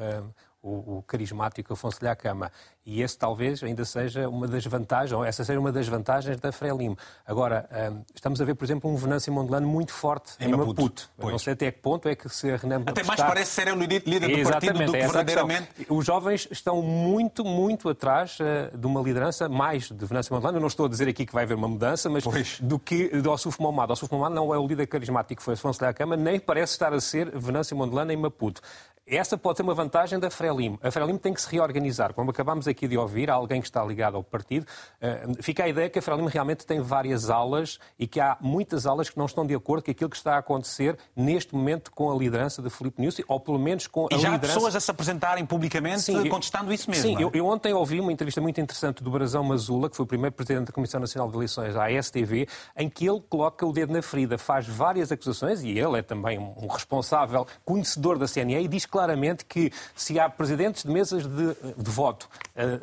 [0.69, 2.53] o, o carismático Afonso Cama.
[2.85, 6.51] E esse talvez ainda seja uma das vantagens, ou essa seja uma das vantagens da
[6.51, 6.97] Frelimo.
[7.27, 10.83] Agora, um, estamos a ver, por exemplo, um Venâncio Mondelano muito forte em, em Maputo.
[10.83, 11.11] Maputo.
[11.19, 13.77] Não sei até que ponto é que se a Renan Até mais parece ser o
[13.77, 15.69] líder do partido do que é verdadeiramente...
[15.89, 20.57] Os jovens estão muito, muito atrás uh, de uma liderança mais de Venâncio Mondelano.
[20.57, 22.59] Eu não estou a dizer aqui que vai haver uma mudança, mas pois.
[22.61, 23.91] do que do Ossuf Momad.
[23.91, 27.01] Ossuf Momad não é o líder carismático que foi Afonso Cama, nem parece estar a
[27.01, 28.63] ser Venâncio Mondelano em Maputo
[29.09, 30.79] essa pode ser uma vantagem da Frelimo.
[30.83, 32.13] A Frelimo tem que se reorganizar.
[32.15, 34.67] Como acabamos aqui de ouvir, alguém que está ligado ao partido,
[35.01, 38.87] eh, fica a ideia que a Frelimo realmente tem várias alas e que há muitas
[38.87, 42.11] alas que não estão de acordo com aquilo que está a acontecer neste momento com
[42.11, 44.53] a liderança de Filipe Nussi, ou pelo menos com a e já liderança...
[44.53, 47.03] há pessoas a se apresentarem publicamente sim, contestando isso mesmo.
[47.03, 47.23] Sim, é?
[47.23, 50.35] eu, eu, ontem ouvi uma entrevista muito interessante do Brazão Mazula, que foi o primeiro
[50.35, 54.03] presidente da Comissão Nacional de Eleições, à STV, em que ele coloca o dedo na
[54.03, 58.87] ferida, faz várias acusações, e ele é também um responsável, conhecedor da CNE, e diz
[58.99, 62.29] claramente que se há presidentes de mesas de, de voto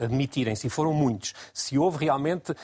[0.02, 2.56] admitirem-se, e foram muitos, se houve realmente uh,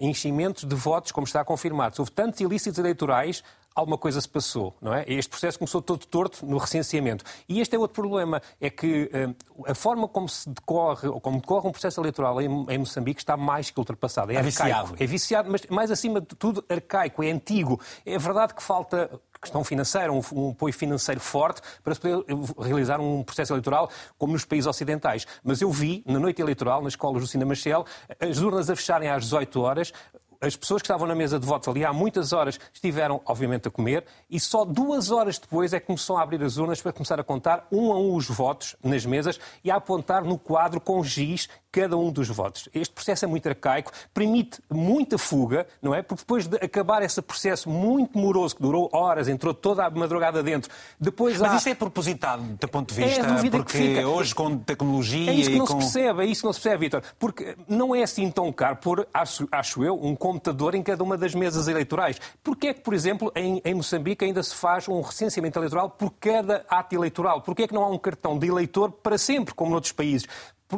[0.00, 3.42] enchimentos de votos, como está confirmado, se houve tantos ilícitos eleitorais,
[3.74, 5.04] alguma coisa se passou, não é?
[5.06, 7.24] Este processo começou todo torto no recenseamento.
[7.48, 11.40] E este é outro problema, é que uh, a forma como se decorre, ou como
[11.40, 14.32] decorre um processo eleitoral em, em Moçambique está mais que ultrapassada.
[14.32, 14.96] É, é viciado.
[14.98, 17.80] É viciado, mas mais acima de tudo arcaico, é antigo.
[18.04, 19.10] É verdade que falta
[19.40, 22.24] questão financeira, um, um, apoio financeiro forte para se poder
[22.58, 25.26] realizar um processo eleitoral como nos países ocidentais.
[25.42, 27.86] Mas eu vi, na noite eleitoral, nas escolas do Cina Machel,
[28.20, 29.92] as urnas a fecharem às 18 horas,
[30.40, 33.70] as pessoas que estavam na mesa de votos ali há muitas horas estiveram, obviamente, a
[33.70, 37.20] comer e só duas horas depois é que começou a abrir as urnas para começar
[37.20, 41.04] a contar um a um os votos nas mesas e a apontar no quadro com
[41.04, 42.68] giz cada um dos votos.
[42.74, 46.02] Este processo é muito arcaico, permite muita fuga, não é?
[46.02, 50.42] Porque depois de acabar esse processo muito moroso, que durou horas, entrou toda a madrugada
[50.42, 51.56] dentro, depois Mas há...
[51.56, 54.08] isto é propositado, do ponto de vista, é porque que fica.
[54.08, 55.80] hoje com tecnologia É isso que não com...
[55.80, 57.02] se percebe, é isso que não se percebe, Vitor.
[57.18, 61.16] Porque não é assim tão caro pôr, acho, acho eu, um computador em cada uma
[61.16, 62.20] das mesas eleitorais.
[62.42, 66.12] Porquê é que, por exemplo, em, em Moçambique ainda se faz um recenseamento eleitoral por
[66.18, 67.42] cada ato eleitoral?
[67.42, 70.26] Porquê é que não há um cartão de eleitor para sempre, como noutros países?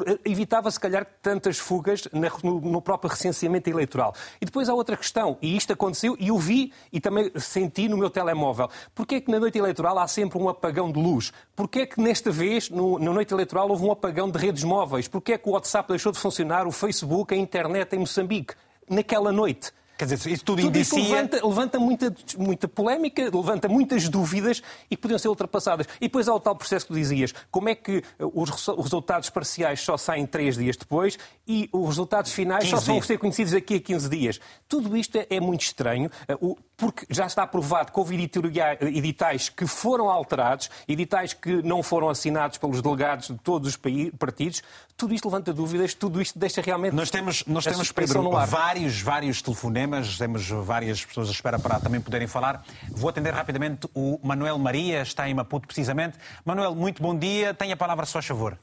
[0.07, 4.15] Eh, evitava, se calhar, tantas fugas no, próprio recenseamento eleitoral.
[4.41, 7.99] E depois há outra questão, e isto aconteceu, e eu vi e também senti no
[7.99, 8.71] meu telemóvel.
[8.95, 11.33] Porquê é que na noite eleitoral há sempre um apagão de luz?
[11.55, 15.09] Porquê é que nesta vez, no, na noite eleitoral, houve um apagão de redes móveis?
[15.09, 18.55] Porquê é que o WhatsApp deixou de funcionar, o Facebook, a internet em Moçambique?
[18.89, 19.73] Naquela noite.
[20.03, 20.99] Quer dizer, isso tudo, tudo indicia...
[20.99, 25.87] levanta, levanta muita, muita polémica, levanta muitas dúvidas e que podiam ser ultrapassadas.
[26.01, 27.33] E depois há o tal processo que tu dizias.
[27.53, 32.33] Como é que eh, os resultados parciais só saem três dias depois e os resultados
[32.33, 34.41] finais só vão ser conhecidos daqui a 15 dias?
[34.69, 36.37] Tudo isto é, é muito estranho, eh,
[36.77, 42.59] porque já está provado que houve editais que foram alterados, editais que não foram assinados
[42.59, 43.77] pelos delegados de todos os
[44.19, 44.63] partidos.
[44.97, 46.95] Tudo isto levanta dúvidas, tudo isto deixa realmente.
[46.95, 52.01] Nós temos, nós temos Pedro, vários, vários telefonemas temos várias pessoas à espera para também
[52.01, 52.65] poderem falar.
[52.91, 56.19] Vou atender rapidamente o Manuel Maria, está em Maputo precisamente.
[56.45, 58.59] Manuel, muito bom dia, tenha a palavra, se faz favor.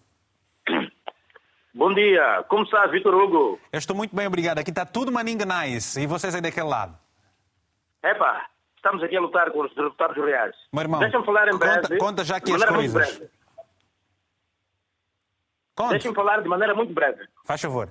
[1.74, 3.60] Bom dia, como está, Vitor Hugo?
[3.72, 4.58] Eu estou muito bem, obrigado.
[4.58, 6.02] Aqui está tudo maninga nice.
[6.02, 6.98] E vocês aí daquele lado?
[8.02, 10.56] Epa, estamos aqui a lutar com os resultados reais.
[10.74, 11.82] Meu irmão, Deixa-me falar em breve.
[11.82, 13.22] Conta, conta já aqui as coisas.
[15.90, 17.28] Deixa-me falar de maneira muito breve.
[17.46, 17.90] Faz favor.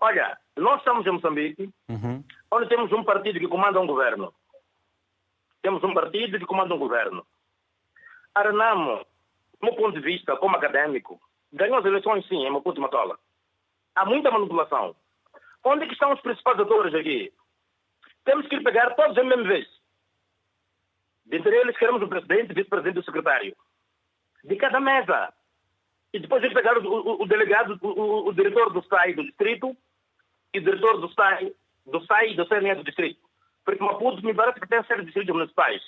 [0.00, 2.24] Olha, nós estamos em Moçambique, uhum.
[2.50, 4.34] onde temos um partido que comanda um governo.
[5.62, 7.24] Temos um partido que comanda um governo.
[8.34, 11.20] A Renamo, do meu ponto de vista, como acadêmico,
[11.54, 13.18] ganhou as eleições sim, em Maputo e Matola.
[13.94, 14.94] Há muita manipulação.
[15.64, 17.32] Onde é que estão os principais atores aqui?
[18.24, 19.66] Temos que pegar todos em mesma vez.
[21.24, 23.56] Dentre eles, queremos o presidente, o vice-presidente e o secretário.
[24.42, 25.32] De cada mesa.
[26.12, 29.76] E depois eles pegar o, o, o delegado, o, o, diretor do SAI do distrito
[30.52, 31.52] e diretor do SAI,
[31.86, 33.20] do SAI do CNE do distrito.
[33.64, 35.82] Porque Maputo me parece que tem sete distritos municipais.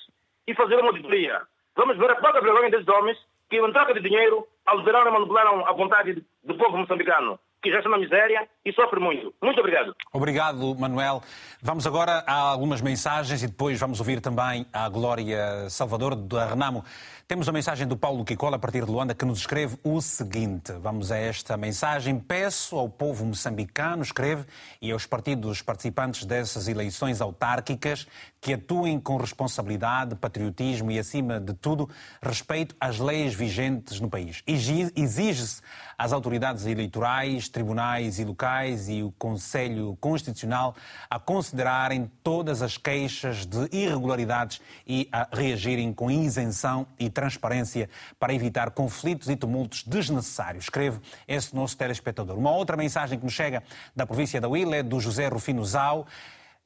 [0.46, 1.42] E fazer uma auditoria.
[1.74, 5.66] Vamos ver a própria vergonha desses homens que, em troca de dinheiro, alteraram e manipularam
[5.66, 9.34] a vontade do povo moçambicano que já está na miséria e sofre muito.
[9.42, 9.94] Muito obrigado.
[10.12, 11.20] Obrigado, Manuel.
[11.60, 16.84] Vamos agora a algumas mensagens e depois vamos ouvir também a Glória Salvador da Renamo.
[17.28, 20.70] Temos a mensagem do Paulo Kikola, a partir de Luanda, que nos escreve o seguinte.
[20.80, 22.20] Vamos a esta mensagem.
[22.20, 24.44] Peço ao povo moçambicano, escreve,
[24.80, 28.06] e aos partidos participantes dessas eleições autárquicas
[28.40, 31.90] que atuem com responsabilidade, patriotismo e, acima de tudo,
[32.22, 34.44] respeito às leis vigentes no país.
[34.46, 35.60] Exige-se
[35.98, 40.76] às autoridades eleitorais, tribunais e locais e o Conselho Constitucional
[41.10, 47.88] a considerarem todas as queixas de irregularidades e a reagirem com isenção e transparência
[48.20, 50.64] para evitar conflitos e tumultos desnecessários.
[50.64, 52.36] Escreve esse nosso telespectador.
[52.36, 53.62] Uma outra mensagem que nos chega
[53.94, 56.06] da província da Huila é do José Rufino Zau,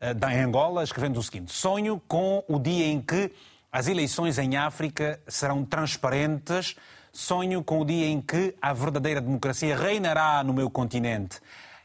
[0.00, 3.32] eh, da Angola, escrevendo o seguinte: Sonho com o dia em que
[3.70, 6.74] as eleições em África serão transparentes.
[7.12, 11.40] Sonho com o dia em que a verdadeira democracia reinará no meu continente.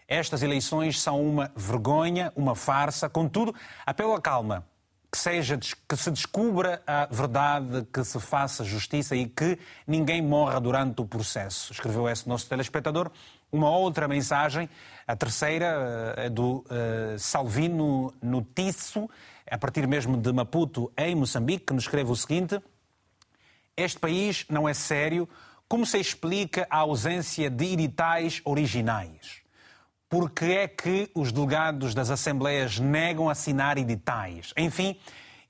[0.07, 3.07] Estas eleições são uma vergonha, uma farsa.
[3.09, 3.53] Contudo,
[3.85, 4.65] apelo à calma
[5.15, 9.57] que, seja, que se descubra a verdade, que se faça justiça e que
[9.87, 11.71] ninguém morra durante o processo.
[11.71, 13.09] Escreveu esse nosso telespectador.
[13.49, 14.69] Uma outra mensagem,
[15.07, 19.09] a terceira, é do uh, Salvino Notiço,
[19.49, 22.61] a partir mesmo de Maputo, em Moçambique, que nos escreve o seguinte:
[23.77, 25.29] Este país não é sério.
[25.65, 29.44] Como se explica a ausência de editais originais?
[30.17, 34.53] Porque é que os delegados das Assembleias negam assinar editais?
[34.55, 34.97] Enfim,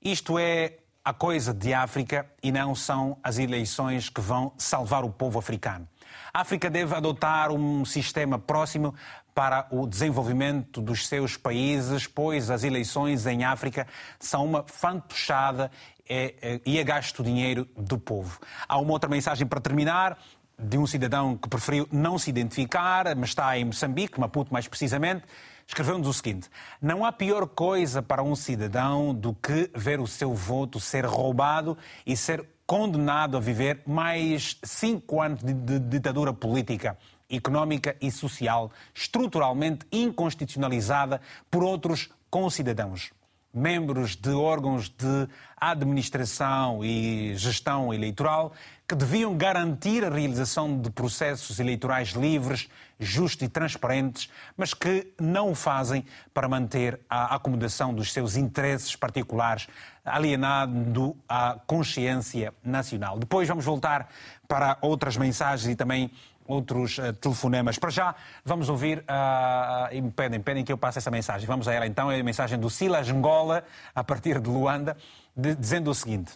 [0.02, 5.10] isto é a coisa de África e não são as eleições que vão salvar o
[5.10, 5.86] povo africano.
[6.34, 8.92] A África deve adotar um sistema próximo
[9.32, 13.86] para o desenvolvimento dos seus países, pois as eleições em África
[14.18, 15.70] são uma fantochada
[16.08, 18.40] e é gasto dinheiro do povo.
[18.66, 20.18] Há uma outra mensagem para terminar
[20.58, 25.24] de um cidadão que preferiu não se identificar, mas está em Moçambique, Maputo mais precisamente,
[25.66, 26.48] escreveu-nos o seguinte:
[26.80, 31.76] Não há pior coisa para um cidadão do que ver o seu voto ser roubado
[32.06, 36.98] e ser condenado a viver mais cinco anos de, de ditadura política
[37.28, 43.10] económica e social, estruturalmente inconstitucionalizada por outros concidadãos.
[43.52, 45.28] Membros de órgãos de
[45.58, 48.52] administração e gestão eleitoral
[48.86, 52.68] que deviam garantir a realização de processos eleitorais livres,
[53.00, 58.94] justos e transparentes, mas que não o fazem para manter a acomodação dos seus interesses
[58.94, 59.66] particulares,
[60.04, 63.18] alienando a consciência nacional.
[63.18, 64.08] Depois vamos voltar
[64.46, 66.12] para outras mensagens e também
[66.46, 67.78] outros uh, telefonemas.
[67.78, 71.46] Para já, vamos ouvir, uh, e me pedem, pedem que eu passe essa mensagem.
[71.46, 74.96] Vamos a ela então, é a mensagem do Silas Ngola, a partir de Luanda,
[75.36, 76.32] de, dizendo o seguinte: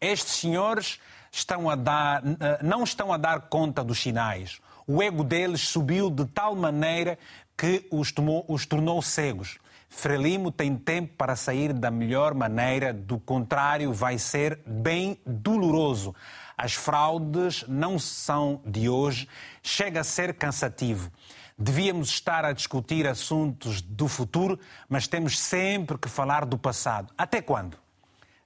[0.00, 1.00] Estes senhores
[1.30, 2.26] estão a dar, uh,
[2.62, 4.60] não estão a dar conta dos sinais.
[4.86, 7.18] O ego deles subiu de tal maneira
[7.56, 9.58] que os, tomou, os tornou cegos.
[9.88, 16.14] Frelimo tem tempo para sair da melhor maneira, do contrário, vai ser bem doloroso.
[16.56, 19.28] As fraudes não são de hoje,
[19.62, 21.10] chega a ser cansativo.
[21.58, 27.12] Devíamos estar a discutir assuntos do futuro, mas temos sempre que falar do passado.
[27.16, 27.78] Até quando?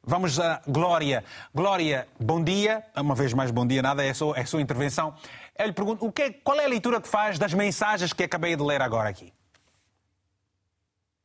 [0.02, 1.24] Vamos a Glória.
[1.54, 2.84] Glória, bom dia.
[2.96, 5.14] Uma vez mais, bom dia, nada, é a sua, é intervenção.
[5.58, 8.56] Eu lhe pergunto, o que, qual é a leitura que faz das mensagens que acabei
[8.56, 9.32] de ler agora aqui?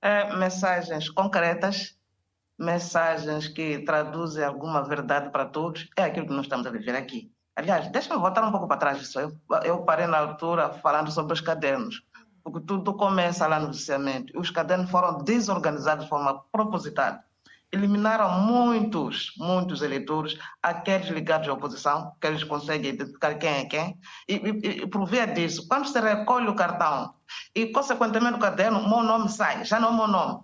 [0.01, 1.95] É, mensagens concretas
[2.57, 7.31] mensagens que traduzem alguma verdade para todos, é aquilo que nós estamos a viver aqui.
[7.55, 9.19] Aliás, deixa-me voltar um pouco para trás disso.
[9.19, 12.03] Eu, eu parei na altura falando sobre os cadernos,
[12.43, 14.37] porque tudo começa lá no viciamento.
[14.37, 17.23] Os cadernos foram desorganizados de forma propositada.
[17.71, 23.99] Eliminaram muitos, muitos eleitores, aqueles ligados à oposição, que eles conseguem identificar quem é quem,
[24.29, 27.13] e, e, e por via disso, quando se recolhe o cartão
[27.53, 30.39] e, consequentemente, o caderno, meu nome sai, já não é o meu nome,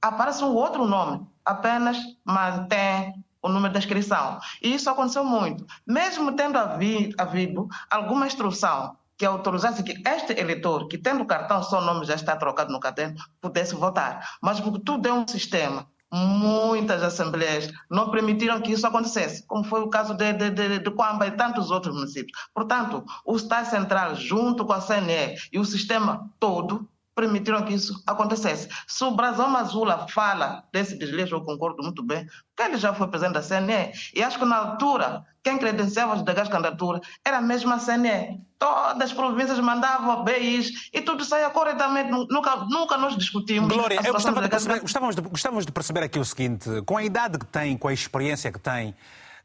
[0.00, 4.38] aparece um outro nome apenas mantém o número da inscrição.
[4.62, 5.64] E isso aconteceu muito.
[5.86, 11.80] Mesmo tendo havido alguma instrução que autorizasse que este eleitor, que tendo o cartão, seu
[11.80, 14.36] nome já está trocado no caderno, pudesse votar.
[14.42, 19.80] Mas porque tudo é um sistema, muitas assembleias não permitiram que isso acontecesse, como foi
[19.80, 22.38] o caso de, de, de, de Coamba e tantos outros municípios.
[22.54, 26.88] Portanto, o Estado Central, junto com a CNE e o sistema todo,
[27.18, 28.68] permitiram que isso acontecesse.
[28.86, 33.08] Se o Brasil Mazula fala desse desleixo, eu concordo muito bem, porque ele já foi
[33.08, 37.40] presidente da CNE, e acho que na altura, quem credenciava os delegais de candidatura era
[37.40, 38.40] mesmo a CNE.
[38.56, 43.72] Todas as províncias mandavam BIs e tudo saía corretamente, nunca, nunca nós discutimos.
[43.72, 47.02] Glória, eu gostava de perceber, gostávamos, de, gostávamos de perceber aqui o seguinte: com a
[47.02, 48.94] idade que tem, com a experiência que tem,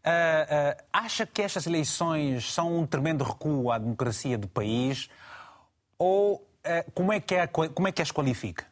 [0.05, 5.09] Uh, uh, acha que estas eleições são um tremendo recuo à democracia do país
[5.97, 6.45] ou
[6.93, 8.65] como é que, é, como é que as qualifica?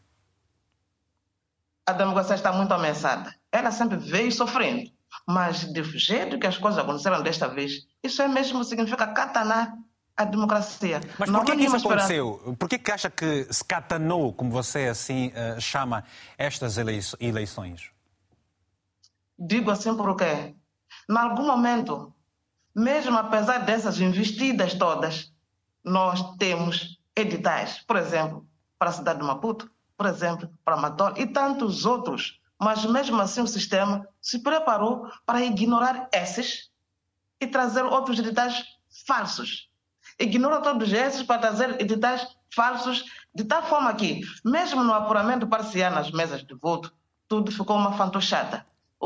[1.86, 3.36] A democracia está muito ameaçada.
[3.52, 4.92] Ela sempre veio sofrendo.
[5.28, 9.78] Mas do jeito que as coisas aconteceram desta vez, isso é mesmo significa catanar
[10.16, 11.02] a democracia.
[11.18, 12.56] Mas por que, que isso aconteceu?
[12.58, 16.04] Por que, que acha que se catanou, como você assim uh, chama,
[16.38, 17.92] estas eleições?
[19.38, 22.14] Digo assim porque, em algum momento,
[22.76, 25.34] mesmo apesar dessas investidas todas,
[25.84, 28.46] nós temos editais, por exemplo,
[28.78, 32.40] para a cidade de Maputo, por exemplo, para Matol e tantos outros.
[32.60, 36.72] Mas mesmo assim o sistema se preparou para ignorar esses
[37.40, 38.64] e trazer outros editais
[39.06, 39.70] falsos.
[40.20, 45.92] Ignora todos esses para trazer editais falsos, de tal forma que, mesmo no apuramento parcial
[45.92, 46.94] nas mesas de voto,
[47.28, 48.66] tudo ficou uma fantochada.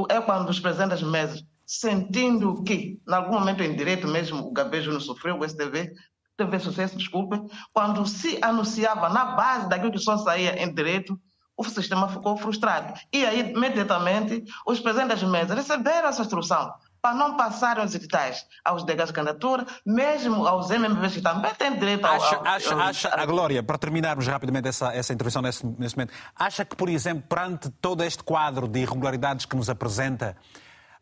[0.10, 4.52] É quando os presidentes das mesas, sentindo que, em algum momento em direito mesmo, o
[4.52, 5.94] Gabejo não sofreu, o STV,
[6.38, 7.40] teve sucesso, desculpe,
[7.74, 11.20] quando se anunciava na base daquilo que só saía em direito,
[11.58, 12.94] o sistema ficou frustrado.
[13.14, 18.46] E aí, imediatamente, os presidentes das mesas receberam essa instrução para não passarem os editais
[18.64, 22.16] aos delegados de candidatura, mesmo aos MMBs que também têm direito ao...
[22.16, 26.14] Acha, ao, acha, acha a Glória, para terminarmos rapidamente essa, essa intervenção nesse, nesse momento,
[26.36, 30.36] acha que, por exemplo, perante todo este quadro de irregularidades que nos apresenta,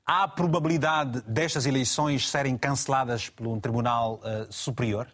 [0.05, 5.07] há a probabilidade destas eleições serem canceladas por um Tribunal uh, Superior?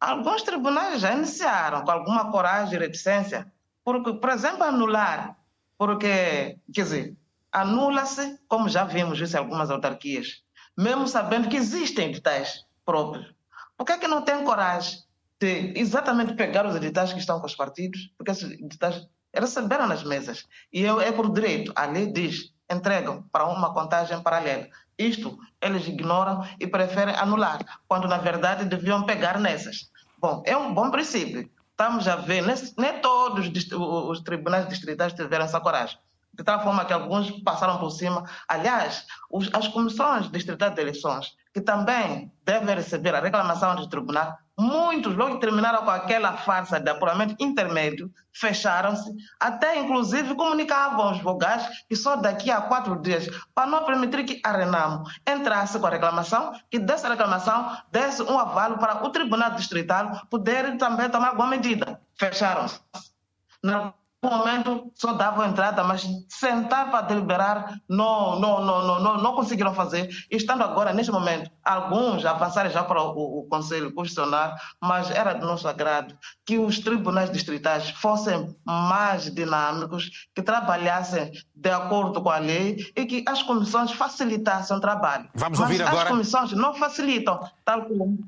[0.00, 3.50] Alguns tribunais já iniciaram com alguma coragem e reticência,
[3.84, 5.36] porque, por exemplo, anular,
[5.76, 7.16] porque, quer dizer,
[7.50, 10.42] anula-se, como já vimos isso em algumas autarquias,
[10.76, 13.34] mesmo sabendo que existem editais próprios.
[13.76, 15.02] Por que é que não tem coragem
[15.40, 18.12] de exatamente pegar os editais que estão com os partidos?
[18.16, 20.46] Porque esses editais receberam nas mesas.
[20.72, 24.68] E é, por direito, a lei diz, entregam para uma contagem paralela.
[24.98, 29.90] Isto eles ignoram e preferem anular, quando na verdade deviam pegar nessas.
[30.18, 31.48] Bom, é um bom princípio.
[31.70, 32.42] Estamos a ver,
[32.76, 35.96] nem todos os tribunais distritais tiveram essa coragem.
[36.34, 38.24] De tal forma que alguns passaram por cima.
[38.48, 39.06] Aliás,
[39.52, 45.34] as comissões distritais de eleições, que também devem receber a reclamação do tribunal, Muitos, logo
[45.34, 51.94] que terminaram com aquela farsa de apuramento intermédio, fecharam-se, até inclusive comunicavam aos vogais que
[51.94, 56.52] só daqui a quatro dias, para não permitir que a Renamo entrasse com a reclamação,
[56.68, 62.00] que dessa reclamação desse um avalo para o Tribunal Distrital poder também tomar alguma medida.
[62.16, 62.80] Fecharam-se.
[63.62, 69.18] Não no momento só davam entrada, mas sentar para deliberar não, não, não, não, não,
[69.18, 70.08] não conseguiram fazer.
[70.30, 75.34] E estando agora, neste momento, alguns avançaram já para o, o Conselho Constitucional, mas era
[75.34, 82.30] do nosso agrado que os tribunais distritais fossem mais dinâmicos, que trabalhassem de acordo com
[82.30, 85.28] a lei e que as comissões facilitassem o trabalho.
[85.34, 86.02] Vamos mas ouvir agora.
[86.02, 88.18] As comissões não facilitam, tal como.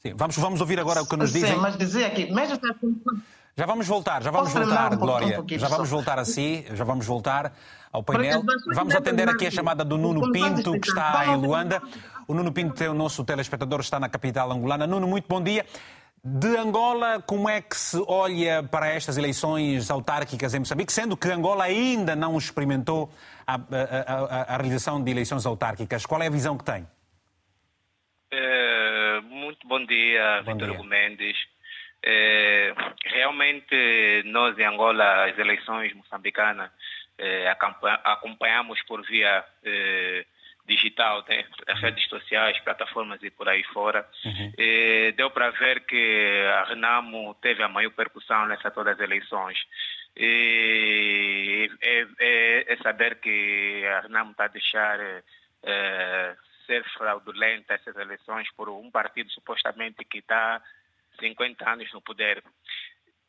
[0.00, 1.54] Sim, vamos, vamos ouvir agora o que nos dizem.
[1.54, 2.58] Sim, mas dizia que, mesmo
[3.58, 5.40] já vamos voltar, já vamos voltar, um Glória.
[5.40, 7.54] Um já vamos voltar a si, já vamos voltar
[7.90, 8.42] ao painel.
[8.74, 11.82] Vamos atender aqui a chamada do Nuno Pinto, que está em Luanda.
[12.28, 14.86] O Nuno Pinto, é o nosso telespectador, está na capital angolana.
[14.86, 15.64] Nuno, muito bom dia.
[16.22, 21.28] De Angola, como é que se olha para estas eleições autárquicas em Moçambique, sendo que
[21.28, 23.10] Angola ainda não experimentou
[23.46, 26.04] a, a, a, a realização de eleições autárquicas?
[26.04, 26.86] Qual é a visão que tem?
[28.30, 31.36] É, muito bom dia, Vitor Hugo Mendes.
[32.08, 32.72] É,
[33.04, 36.70] realmente, nós em Angola, as eleições moçambicanas,
[37.18, 37.52] é,
[38.04, 40.24] acompanhamos por via é,
[40.68, 41.44] digital, né?
[41.66, 44.08] as redes sociais, plataformas e por aí fora.
[44.24, 44.52] Uhum.
[45.16, 49.58] deu para ver que a Renamo teve a maior percussão nessas todas as eleições.
[50.16, 54.98] E é, saber que a Renamo está a deixar
[56.66, 60.62] ser fraudulenta essas eleições por um partido supostamente que está
[61.18, 62.42] 50 anos no poder.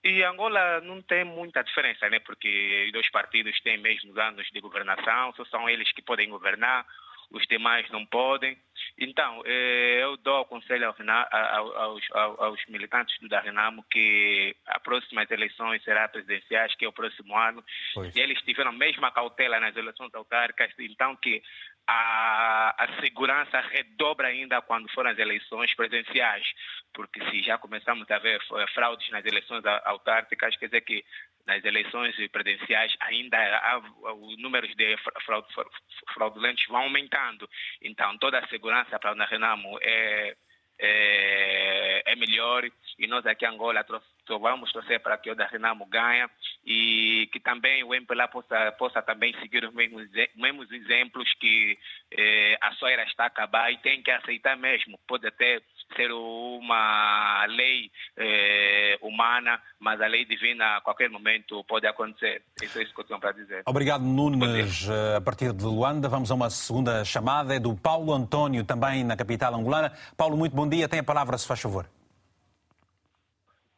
[0.03, 2.19] E Angola não tem muita diferença, né?
[2.19, 6.85] porque os dois partidos têm mesmos anos de governação, só são eles que podem governar,
[7.29, 8.57] os demais não podem.
[8.97, 10.97] Então, eh, eu dou conselho aos,
[11.75, 12.03] aos,
[12.39, 17.63] aos militantes do Renamo que as próximas eleições serão presidenciais, que é o próximo ano,
[17.93, 18.15] pois.
[18.15, 21.43] e eles tiveram a mesma cautela nas eleições autárquicas, então que
[21.87, 26.45] a, a, segurança redobra ainda quando forem as eleições presidenciais,
[26.93, 28.41] porque se já começamos a ver
[28.73, 31.03] fraudes nas eleições autárquicas, quer dizer que
[31.45, 33.77] nas eleições presidenciais ainda há,
[34.13, 34.97] os números de
[36.13, 37.49] fraudulentos vão aumentando.
[37.81, 40.35] Então, toda a segurança para o Renamo é,
[40.77, 42.65] é, é melhor
[42.99, 43.85] e nós aqui em Angola
[44.39, 46.27] vamos torcer para que o Renamo ganhe
[46.65, 51.77] e que também o MPLA possa, possa também seguir os mesmos, mesmos exemplos que
[52.11, 54.99] eh, a soira está a acabar e tem que aceitar mesmo.
[55.07, 55.61] Pode até
[55.95, 62.41] ser uma lei eh, humana, mas a lei divina a qualquer momento pode acontecer.
[62.61, 63.63] Isso é isso que eu tenho para dizer.
[63.65, 64.89] Obrigado, Nunes.
[64.89, 67.55] Eh, a partir de Luanda, vamos a uma segunda chamada.
[67.55, 69.93] É do Paulo António, também na capital angolana.
[70.17, 70.89] Paulo, muito bom dia.
[70.89, 71.87] Tem a palavra, se faz favor.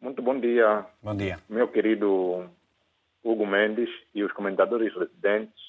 [0.02, 0.86] Muito bom dia.
[1.04, 1.40] Bom dia.
[1.50, 2.50] Meu querido
[3.24, 5.60] Hugo Mendes e os comentadores residentes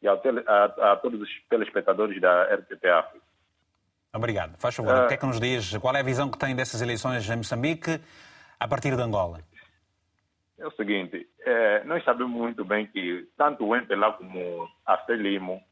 [0.00, 3.24] e a, a, a todos os telespectadores da RTP África.
[4.14, 4.56] Obrigado.
[4.58, 5.76] Faz favor, uh, o que é que nos diz?
[5.76, 8.00] Qual é a visão que tem dessas eleições em Moçambique
[8.58, 9.40] a partir de Angola?
[10.58, 15.62] É o seguinte, é, nós sabemos muito bem que tanto o MPLA como a FELIMO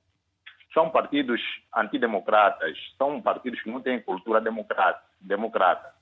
[0.72, 1.41] são partidos
[1.74, 5.03] antidemocratas, são partidos que não têm cultura democrata.
[5.20, 5.93] democrata.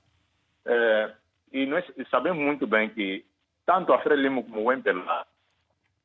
[0.65, 1.11] É,
[1.51, 3.25] e nós sabemos muito bem que
[3.65, 5.25] tanto a Frelimo como o MPLA,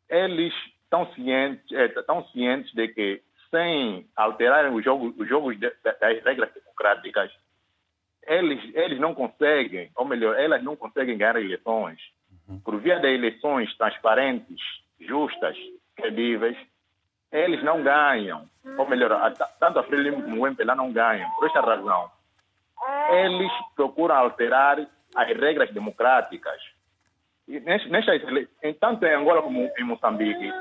[0.08, 0.52] eles
[0.84, 5.98] estão cientes, é, estão cientes de que sem alterarem os jogos, os jogos de, das
[6.24, 7.30] regras democráticas,
[8.26, 12.00] eles, eles não conseguem, ou melhor, elas não conseguem ganhar eleições.
[12.64, 14.60] por via de eleições transparentes,
[15.00, 15.56] justas,
[15.96, 16.56] credíveis,
[17.30, 18.48] eles não ganham.
[18.78, 21.30] Ou melhor, a- tanto a Frelimo como o MPLA não ganham.
[21.32, 22.10] Por esta razão,
[23.10, 24.78] eles procuram alterar
[25.14, 26.60] as regras democráticas.
[27.48, 27.56] E
[28.62, 30.52] em- tanto em Angola como em Moçambique,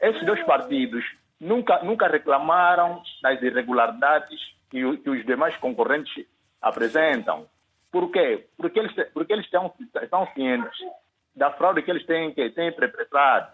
[0.00, 1.04] esses dois partidos
[1.40, 6.26] nunca, nunca reclamaram das irregularidades que, o- que os demais concorrentes
[6.60, 7.46] apresentam.
[7.90, 8.46] Por quê?
[8.56, 9.72] Porque eles, porque eles estão,
[10.02, 10.78] estão cientes
[11.34, 13.52] da fraude que eles têm, que têm perpetrado.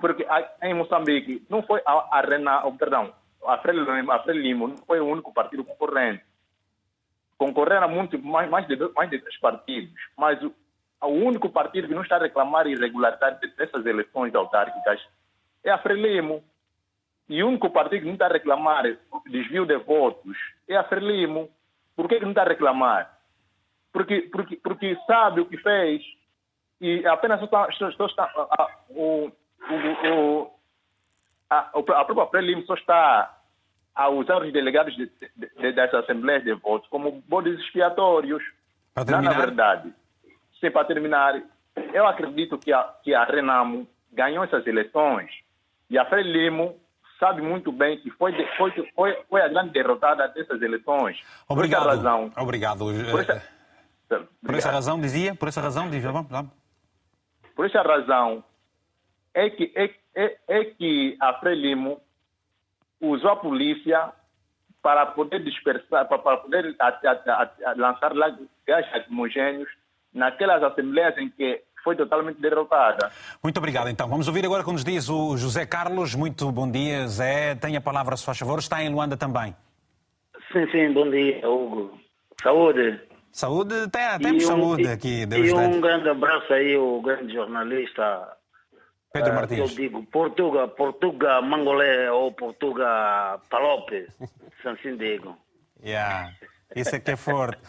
[0.00, 0.26] Porque
[0.62, 3.14] em Moçambique não foi a, a Rena, oh, perdão,
[3.46, 6.24] a Frelimo, a Frelimo não foi o único partido concorrente.
[7.38, 10.54] Concorreram muito mais, mais, de, mais de três partidos, mas o,
[11.02, 15.00] o único partido que não está a reclamar irregularidade dessas eleições autárquicas
[15.62, 16.42] é a Frelimo.
[17.28, 18.84] E o único partido que não está a reclamar
[19.26, 20.36] desvio de votos
[20.68, 21.50] é a Frelimo.
[21.94, 23.18] Por que, que não está a reclamar?
[23.92, 26.02] Porque, porque, porque sabe o que fez
[26.80, 30.50] e apenas está, só está a, o, o, o,
[31.50, 33.35] a, a própria Frelimo só está
[33.96, 38.42] a usar os delegados de, de, de, das assembleias de votos como bodes expiatórios.
[38.94, 39.92] Não, na verdade,
[40.60, 41.42] sim, para terminar,
[41.92, 45.30] eu acredito que a, que a Renamo ganhou essas eleições
[45.90, 46.76] e a Frelimo
[47.18, 51.18] sabe muito bem que foi, foi, foi, foi a grande derrotada dessas eleições.
[51.18, 51.86] Por essa obrigado.
[51.86, 52.78] razão, Obrigado.
[53.10, 53.56] por essa,
[54.08, 54.72] Eh, Por essa Obrigado.
[54.74, 55.34] razão, dizia?
[55.34, 56.12] Por essa razão, dizia.
[56.12, 56.52] Vamos, vamos.
[57.56, 58.44] Por essa razão
[59.34, 62.00] é que, é, é, é que a Frelimo
[63.00, 64.10] usou a polícia
[64.82, 68.36] para poder dispersar, para, para poder a- a- a- a lançar lá
[68.66, 69.68] gás lacrimogêneos
[70.14, 73.10] naquelas assembleias em que foi totalmente derrotada.
[73.42, 74.08] Muito obrigado, então.
[74.08, 76.14] Vamos ouvir agora o que nos diz o José Carlos.
[76.14, 77.54] Muito bom dia, Zé.
[77.56, 78.58] Tenha a palavra, se faz favor.
[78.58, 79.54] Está em Luanda também.
[80.52, 81.98] Sim, sim, bom dia, Hugo.
[82.42, 83.00] Saúde.
[83.32, 85.26] Saúde, tem, temos um- saúde e- aqui.
[85.26, 88.35] Deus e um grande abraço aí ao grande jornalista
[89.12, 89.58] Pedro eh, Martins.
[89.58, 94.06] Eu digo Portuga, Portuga Mangolé ou Portuga Palope,
[94.62, 95.36] se assim digo.
[95.84, 96.32] Yeah.
[96.74, 97.60] Isso é que é forte.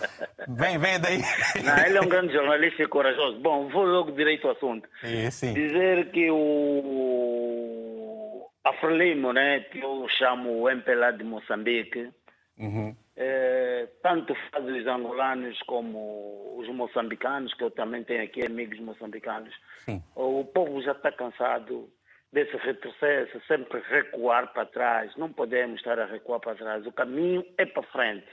[0.48, 1.22] Vem, vem daí.
[1.64, 3.40] Não, ele é um grande jornalista e corajoso.
[3.40, 4.90] Bom, vou logo direito ao assunto.
[5.04, 5.54] É, sim.
[5.54, 12.10] Dizer que o a Frelimo, né, que eu chamo o MPLA de Moçambique,
[12.58, 12.96] Uhum.
[13.20, 19.54] Eh, tanto faz os angolanos como os moçambicanos, que eu também tenho aqui amigos moçambicanos,
[19.80, 20.04] Sim.
[20.16, 21.90] o povo já está cansado
[22.32, 25.16] desse retrocesso, sempre recuar para trás.
[25.16, 26.86] Não podemos estar a recuar para trás.
[26.86, 28.28] O caminho é para frente.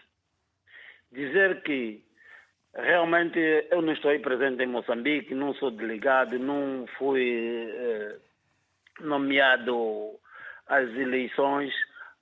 [1.10, 2.04] Dizer que
[2.74, 3.38] realmente
[3.70, 8.16] eu não estou aí presente em Moçambique, não sou delegado, não fui eh,
[9.00, 10.18] nomeado
[10.66, 11.72] às eleições,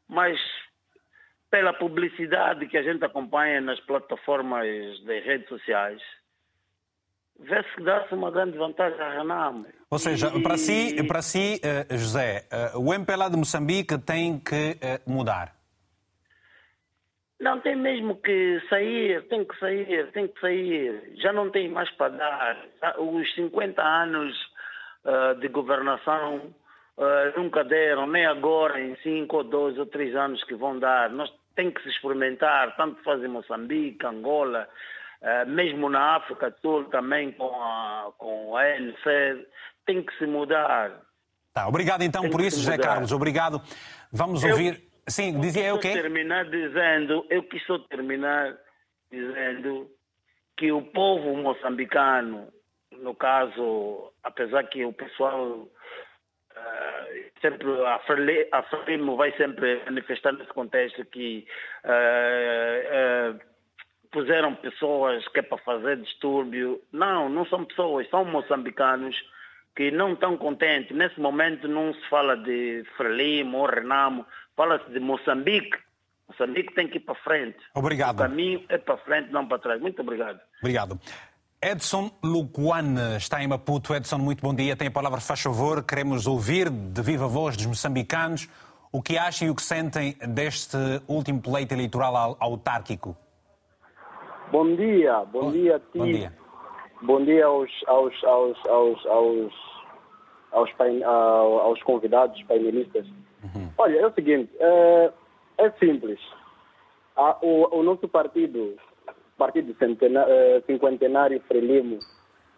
[0.09, 0.39] mas
[1.53, 4.67] pela publicidade que a gente acompanha nas plataformas
[5.05, 6.01] de redes sociais,
[7.39, 9.67] vê-se que dá-se uma grande vantagem à Renamo.
[9.91, 14.79] Ou seja, para si, para si eh, José, eh, o MPLA de Moçambique tem que
[14.81, 15.53] eh, mudar.
[17.39, 21.13] Não tem mesmo que sair, tem que sair, tem que sair.
[21.17, 22.67] Já não tem mais para dar.
[22.99, 24.35] Os 50 anos
[25.05, 26.55] ah, de governação
[26.97, 31.11] ah, nunca deram, nem agora em 5 ou 2 ou 3 anos que vão dar.
[31.11, 34.69] Nós tem que se experimentar, tanto faz em Moçambique, Angola,
[35.23, 39.47] ah, mesmo na África do Sul também com a, com a ANC,
[39.87, 40.91] tem que se mudar.
[41.55, 42.89] Tá, obrigado então Tem por isso, José mudar.
[42.89, 43.13] Carlos.
[43.13, 43.61] Obrigado.
[44.11, 44.83] Vamos Eu- ouvir.
[45.07, 45.93] Sim, dizia eu o quê?
[45.93, 48.57] terminar dizendo, eu quis só terminar
[49.11, 49.91] dizendo
[50.57, 52.49] que o povo moçambicano,
[52.93, 55.67] no caso, apesar que o pessoal
[57.41, 61.47] sempre a Frele- a Frelimo vai sempre manifestar nesse contexto que
[61.85, 61.91] ah,
[62.91, 63.35] ah,
[64.11, 66.81] puseram pessoas que é para fazer distúrbio.
[66.93, 69.17] Não, não são pessoas, são moçambicanos
[69.75, 70.95] que não estão contentes.
[70.97, 75.79] Nesse momento não se fala de Frelimo ou Renamo, fala-se de Moçambique.
[76.29, 77.59] Moçambique tem que ir para frente.
[77.75, 78.17] Obrigado.
[78.17, 79.81] O caminho é para frente, não para trás.
[79.81, 80.41] Muito obrigado.
[80.61, 80.99] Obrigado.
[81.63, 83.95] Edson Luquan está em Maputo.
[83.95, 84.77] Edson, muito bom dia.
[84.77, 85.83] Tem a palavra, faz favor.
[85.85, 88.49] Queremos ouvir de viva voz dos moçambicanos
[88.93, 93.17] o que acham e o que sentem deste último pleito eleitoral au- autárquico.
[94.51, 95.99] Bom dia, bom, dia a ti.
[95.99, 96.39] Bom dia.
[97.01, 99.53] Bom dia aos, aos, aos, aos, aos,
[100.53, 103.07] aos, pain- aos convidados painelistas.
[103.79, 105.13] Olha, é o seguinte, é,
[105.59, 106.19] é simples.
[107.17, 108.77] A- o, o nosso partido,
[109.37, 111.99] Partido Centena- eh, Cinquentenário Frelimo,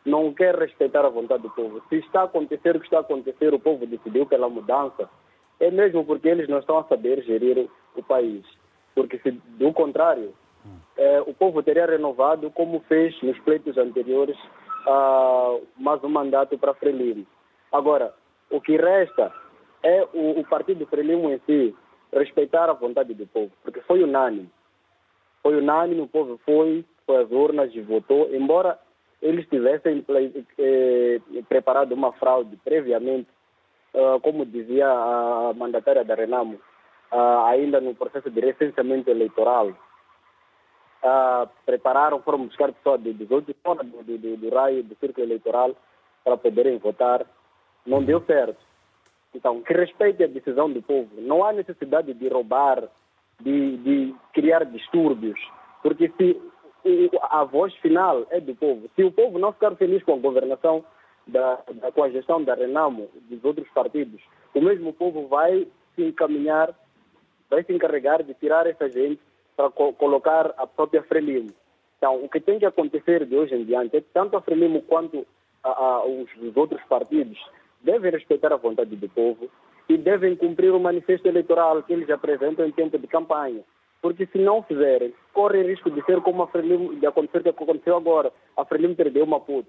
[0.04, 1.82] não quer respeitar a vontade do povo.
[1.88, 5.08] Se está a acontecer o que está a acontecer, o povo decidiu pela mudança,
[5.60, 8.44] é mesmo porque eles não estão a saber gerir o, país.
[8.94, 10.34] Porque se do contrário,
[10.96, 14.36] eh, o povo teria renovado como fez nos pleitos anteriores
[15.78, 17.26] mais um mandato para Frelimo.
[17.72, 18.14] Agora,
[18.50, 19.32] o que resta
[19.82, 21.74] é o, o partido Frelimo em si
[22.12, 24.50] respeitar a vontade do povo, porque foi unânime.
[25.44, 28.78] Foi unânime, o povo foi, foi às urnas e votou, embora
[29.20, 30.02] eles tivessem
[30.58, 33.28] eh, preparado uma fraude previamente,
[33.92, 36.54] uh, como dizia a mandatária da Renamo,
[37.12, 39.68] uh, ainda no processo de recenseamento eleitoral.
[39.68, 45.76] Uh, prepararam, foram buscar pessoas de 18 fora do, do, do, raio do círculo eleitoral
[46.24, 47.26] para poderem votar.
[47.86, 48.62] Não deu certo.
[49.34, 51.10] Então, que respeite a decisão do povo.
[51.18, 52.88] Não há necessidade de roubar,
[53.44, 55.38] de, de criar distúrbios,
[55.82, 56.40] porque se
[57.30, 58.90] a voz final é do povo.
[58.96, 60.84] Se o povo não ficar feliz com a governação,
[61.26, 64.20] da, da, com a gestão da Renamo, dos outros partidos,
[64.54, 66.74] o mesmo povo vai se encaminhar,
[67.48, 69.20] vai se encarregar de tirar essa gente
[69.56, 71.50] para co colocar a própria Frelimo.
[71.96, 74.82] Então, o que tem que acontecer de hoje em diante é que tanto a Frelimo
[74.82, 75.26] quanto
[75.62, 77.38] a, a, os, os outros partidos
[77.80, 79.48] devem respeitar a vontade do povo
[79.88, 83.62] e devem cumprir o manifesto eleitoral que eles apresentam em tempo de campanha
[84.04, 87.48] porque se não fizerem, correm risco de ser como a Frelimo, de acontecer o que
[87.48, 88.30] aconteceu agora.
[88.54, 89.66] A Frelimo perdeu uma puta,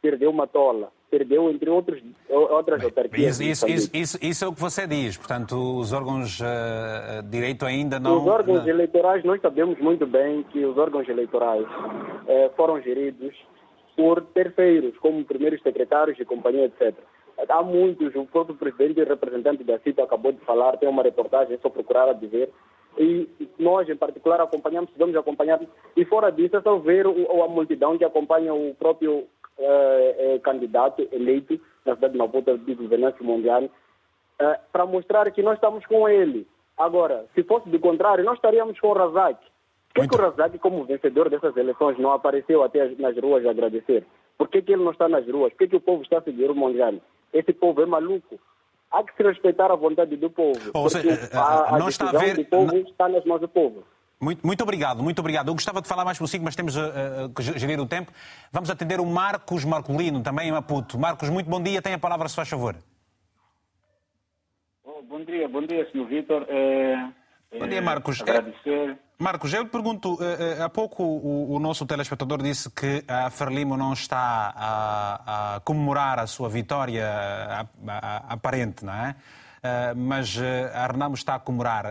[0.00, 3.38] perdeu uma tola, perdeu entre outros, outras autarquias.
[3.38, 7.66] Isso, isso, isso, isso, é o que você diz, portanto os órgãos de uh, direito
[7.66, 8.22] ainda não...
[8.22, 8.68] Os órgãos não...
[8.68, 11.66] eleitorais, nós sabemos muito bem que os órgãos eleitorais
[12.28, 13.36] eh, foram geridos
[13.94, 16.94] por terceiros, como primeiros secretários de companhia, etc.
[17.48, 21.58] Há muitos, o próprio presidente e representante da CITA acabou de falar, tem uma reportagem,
[21.62, 22.50] só procurar a dizer,
[22.98, 23.28] e
[23.58, 25.60] nós, em particular, acompanhamos, vamos acompanhar.
[25.96, 29.26] E fora disso, é só ver o, a multidão que acompanha o próprio
[29.58, 33.68] eh, eh, candidato eleito na cidade de Maputo de governança mundial,
[34.38, 36.46] eh, para mostrar que nós estamos com ele.
[36.76, 39.38] Agora, se fosse do contrário, nós estaríamos com o Razak.
[39.94, 43.50] Por que, que o Razak, como vencedor dessas eleições, não apareceu até nas ruas a
[43.50, 44.06] agradecer?
[44.38, 45.52] Por que, que ele não está nas ruas?
[45.52, 46.94] Por que, que o povo está a seguir o Mundial?
[47.32, 48.38] Esse povo é maluco
[48.90, 50.60] há que se respeitar a vontade do povo.
[50.74, 52.36] Ou seja, a, a não está a ver...
[52.36, 53.84] do povo está nas mãos do povo.
[54.20, 55.48] Muito, muito obrigado, muito obrigado.
[55.48, 58.12] Eu gostava de falar mais consigo, mas temos uh, que gerir o tempo.
[58.52, 60.98] Vamos atender o Marcos Marcolino, também em Maputo.
[60.98, 61.80] Marcos, muito bom dia.
[61.80, 62.76] Tem a palavra, se faz favor.
[64.84, 66.04] Oh, bom dia, bom dia, Sr.
[66.04, 66.44] Vitor.
[66.50, 67.08] É,
[67.58, 68.20] bom dia, Marcos.
[68.20, 68.98] Agradecer.
[69.18, 70.18] Marcos, eu lhe pergunto,
[70.64, 76.26] há pouco o, nosso telespectador disse que a Frelimo não está a, a comemorar a
[76.26, 77.06] sua vitória
[78.28, 79.14] aparente, não é?
[79.60, 80.38] Uh, mas
[80.72, 81.84] a Renamo está a comemorar.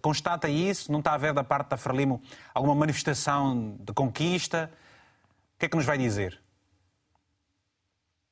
[0.00, 0.90] Constata isso?
[0.90, 2.22] Não está a haver da parte da Frelimo
[2.54, 4.70] alguma manifestação de conquista?
[5.56, 6.40] O que é que nos vai dizer?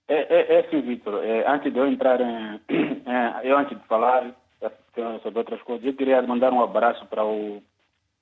[0.09, 1.23] É, é, é sim, Vitor.
[1.23, 2.61] É, antes de eu entrar em,
[3.45, 4.35] eu antes de falar
[5.23, 7.63] sobre outras coisas, eu queria mandar um abraço para o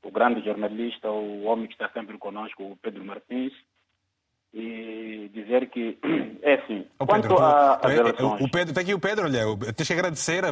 [0.02, 3.52] o grande jornalista, o homem que está sempre conosco, o Pedro Martins,
[4.54, 5.98] e dizer que
[6.42, 6.86] é assim.
[6.98, 8.40] Oh, quanto às eleições...
[8.40, 10.42] O Pedro, está aqui o Pedro, olha, tens que agradecer,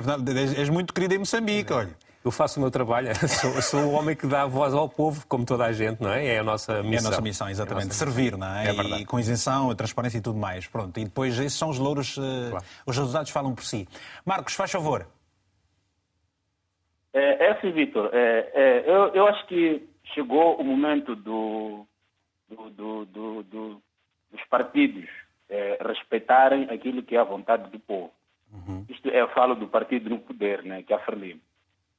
[0.57, 1.97] és muito querido em Moçambique, olha.
[2.25, 5.45] Eu faço o meu trabalho, sou, sou, o homem que dá voz ao povo, como
[5.45, 6.27] toda a gente, não é?
[6.27, 6.93] É a nossa missão.
[6.93, 7.85] É a nossa missão, exatamente.
[7.85, 8.39] É nossa Servir, missão.
[8.41, 8.67] não é?
[8.67, 9.03] é verdade.
[9.03, 10.67] E com isenção, transparência e tudo mais.
[10.67, 12.65] Pronto, e depois esses são os louros, eh, claro.
[12.85, 13.87] os resultados falam por si.
[14.25, 15.07] Marcos, faz favor.
[17.17, 21.87] É, é assim, Vitor, é, é, eu, eu acho que chegou o momento do,
[22.51, 23.83] do, do, do
[24.31, 25.09] dos partidos
[25.49, 28.13] é, respeitarem aquilo que é a vontade do povo.
[28.53, 28.85] Uhum.
[28.91, 31.41] Isto é, eu falo do partido no poder, né, que é a Frelimo.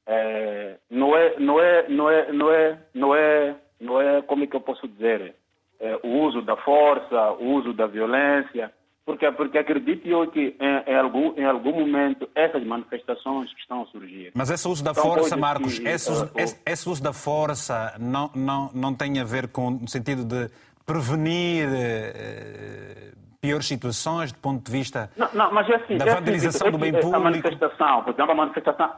[0.05, 4.47] É, não é, não é, não é, não é, não é, não é, como é
[4.47, 5.35] que eu posso dizer,
[5.79, 8.71] é, o uso da força, o uso da violência,
[9.07, 13.83] porque, porque acredito eu que em, em, algum, em algum momento essas manifestações que estão
[13.83, 14.33] a surgir.
[14.35, 18.29] Mas esse uso da força, Marcos, que, esse, uso, esse, esse, uso da força não,
[18.35, 20.51] não, não tem a ver com o sentido de
[20.85, 26.13] prevenir eh, piores situações do ponto de vista não, não, mas é assim, da é
[26.13, 27.15] vandalização assim, do bem público?
[27.15, 28.91] A manifestação, por exemplo, a manifestação.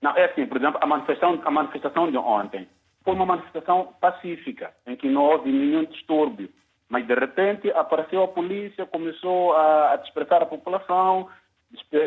[0.00, 2.66] Não, é assim, por exemplo, a manifestação, a manifestação de ontem
[3.04, 6.48] foi uma manifestação pacífica, em que não houve nenhum distúrbio
[6.88, 11.28] mas, de repente, apareceu a polícia, começou a, a a população,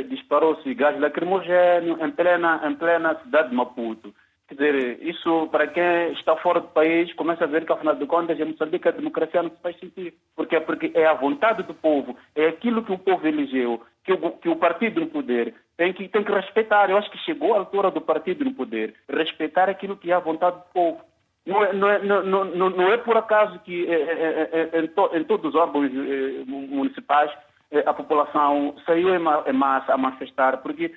[0.09, 4.13] disparou-se gás lacrimogêneo em plena, em plena cidade de Maputo.
[4.47, 8.05] Quer dizer, isso, para quem está fora do país, começa a ver que, afinal de
[8.07, 10.15] contas, em Moçambique a democracia não se faz sentido.
[10.35, 10.59] Por quê?
[10.59, 14.49] Porque é a vontade do povo, é aquilo que o povo elegeu, que o, que
[14.49, 16.89] o partido no poder tem que, tem que respeitar.
[16.89, 20.19] Eu acho que chegou a altura do partido no poder respeitar aquilo que é a
[20.19, 21.01] vontade do povo.
[21.45, 24.87] Não é, não, é, não, não, não é por acaso que é, é, é, em,
[24.87, 25.91] to, em, todos os órgãos
[26.47, 27.31] municipais
[27.85, 30.91] a população saiu em massa a manifestar, porque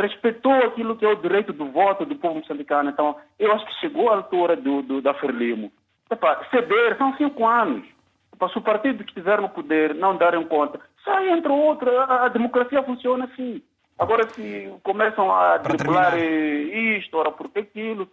[0.00, 2.90] respeitou aquilo que é o direito do voto do povo moçambicano.
[2.90, 5.70] Então, eu acho que chegou a altura do, do, da Ferlimo.
[6.10, 7.84] Epa, ceder, são cinco anos.
[8.50, 11.90] se o partido que estiver no poder não darem conta, sai entre outro.
[12.00, 13.62] A, a democracia funciona assim.
[13.98, 18.08] Agora, se começam a driblar isto, ora porque aquilo.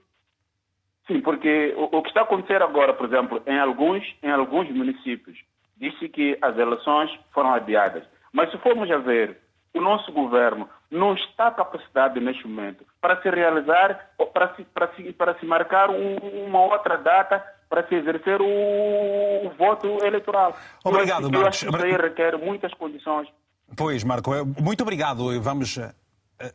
[1.09, 4.69] Sim, porque o, o, que está a acontecer agora, por exemplo, em alguns, em alguns
[4.69, 5.39] municípios,
[5.75, 8.03] disse que as eleições foram adiadas.
[8.31, 9.39] Mas se formos a ver,
[9.73, 15.11] o nosso governo não está capacitado neste momento para se realizar, para se, para se,
[15.13, 20.55] para se marcar um, uma outra data para se exercer o, o voto eleitoral.
[20.83, 21.63] Obrigado, eu Marcos.
[21.63, 23.27] Eu acho que isso aí requer muitas condições.
[23.75, 24.31] Pois, Marco,
[24.61, 25.39] muito obrigado.
[25.41, 25.77] Vamos.
[25.77, 25.93] eh,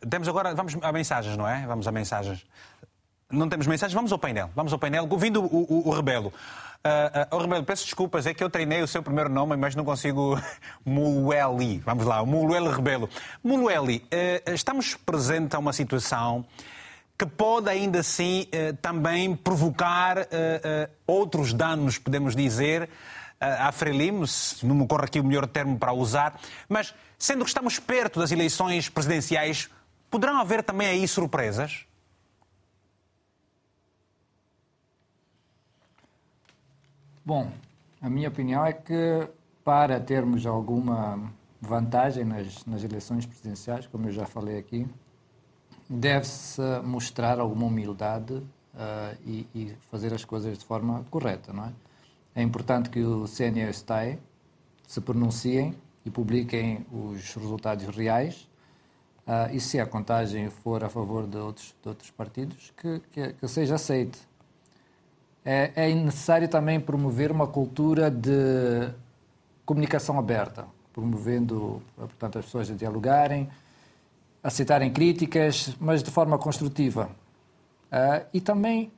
[0.09, 0.53] Temos agora.
[0.53, 1.65] Vamos a mensagens, não é?
[1.65, 2.45] Vamos a mensagens.
[3.35, 3.93] Não temos mensagens?
[3.93, 4.49] Vamos ao painel.
[4.55, 6.33] Vamos ao painel, ouvindo o, o, o Rebelo.
[6.85, 9.75] Uh, uh, oh, Rebelo, peço desculpas, é que eu treinei o seu primeiro nome, mas
[9.75, 10.39] não consigo.
[10.85, 11.79] Mulueli.
[11.79, 13.09] Vamos lá, Mulueli Rebelo.
[13.43, 16.45] Mulueli, uh, estamos presentes a uma situação
[17.17, 18.45] que pode ainda assim
[18.81, 20.27] também provocar
[21.07, 22.89] outros danos, podemos dizer,
[23.39, 27.49] à Frelimo, se não me ocorre aqui o melhor termo para usar, mas sendo que
[27.49, 29.69] estamos perto das eleições presidenciais,
[30.11, 31.85] poderão haver também aí surpresas?
[37.25, 37.51] Bom,
[37.99, 39.27] a minha opinião é que
[39.63, 44.87] para termos alguma vantagem nas, nas eleições presidenciais, como eu já falei aqui,
[45.89, 51.73] deve-se mostrar alguma humildade uh, e, e, fazer as coisas de forma correta, não é?
[52.35, 54.19] É importante que o CNE STAE
[54.87, 55.73] se pronunciem
[56.05, 58.47] e publiquem os resultados reais
[59.25, 63.33] uh, e se a contagem for a favor de outros, de outros partidos, que, que,
[63.33, 64.19] que seja aceite.
[65.45, 68.89] É, é necessário também promover uma cultura de
[69.63, 73.47] comunicação aberta, promovendo, portanto, as pessoas a dialogarem,
[74.41, 77.09] aceitarem críticas, mas de forma construtiva.
[77.91, 78.91] Uh, e também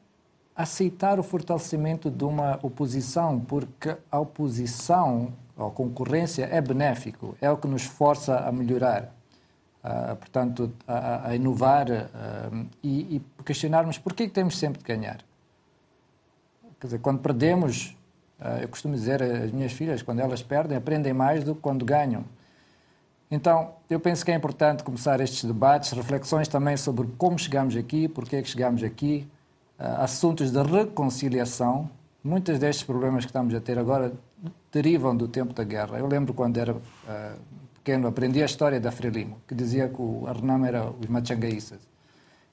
[0.55, 7.57] aceitar o fortalecimento de uma oposição, porque a oposição, a concorrência, é benéfico, é o
[7.57, 9.13] que nos força a melhorar,
[9.83, 15.19] uh, portanto, a, a inovar uh, e, e, questionarmos por que temos sempre de ganhar.
[16.80, 17.97] Quer dizer, quando perdemos,
[18.39, 21.84] uh, eu costumo dizer às minhas filhas, quando elas perdem, aprendem mais do que quando
[21.84, 22.23] ganham.
[23.30, 28.07] Então, eu penso que é importante começar estes debates, reflexões também sobre como chegamos aqui,
[28.07, 29.28] porque é que chegamos aqui,
[29.80, 31.89] uh, assuntos de reconciliação.
[32.23, 34.13] Muitos destes problemas que estamos a ter agora
[34.71, 35.97] derivam do tempo da guerra.
[35.97, 36.75] Eu lembro quando era
[37.73, 41.80] pequeno, aprendi a história da Frelimo, que dizia que o Arnam era os machangaíças.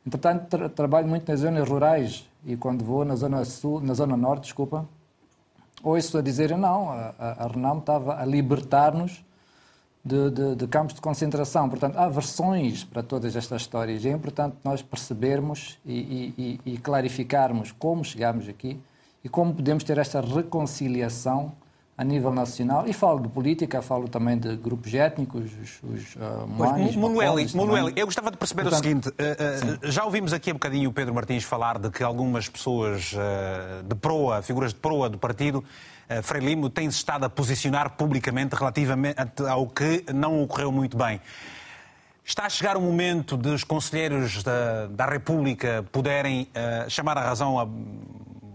[0.06, 4.16] Entretanto, tra trabalho muito nas zonas rurais e quando vou na zona sul, na zona
[4.16, 4.88] norte, desculpa,
[5.82, 9.24] ouço a dizer não, a, a Arnam estava a libertar-nos
[10.04, 11.68] de, de, de, campos de concentração.
[11.68, 14.04] Portanto, há versões para todas estas histórias.
[14.04, 18.78] É importante nós percebermos e, e, e clarificarmos como chegamos aqui
[19.22, 21.52] e como podemos ter esta reconciliação
[21.96, 22.86] a nível nacional.
[22.86, 27.92] E falo de política, falo também de grupos étnicos, os, os uh, Pois, Manueli, Manueli,
[27.96, 29.08] eu gostava de perceber Portanto, o seguinte.
[29.08, 33.14] Uh, uh, já ouvimos aqui um bocadinho o Pedro Martins falar de que algumas pessoas
[33.86, 38.56] de proa, figuras de proa do partido, uh, Frei Limo tem-se estado a posicionar publicamente
[38.56, 39.16] relativamente
[39.48, 41.20] ao que não ocorreu muito bem.
[42.24, 47.60] Está a chegar o momento dos conselheiros da, da República poderem uh, chamar a razão
[47.60, 47.68] a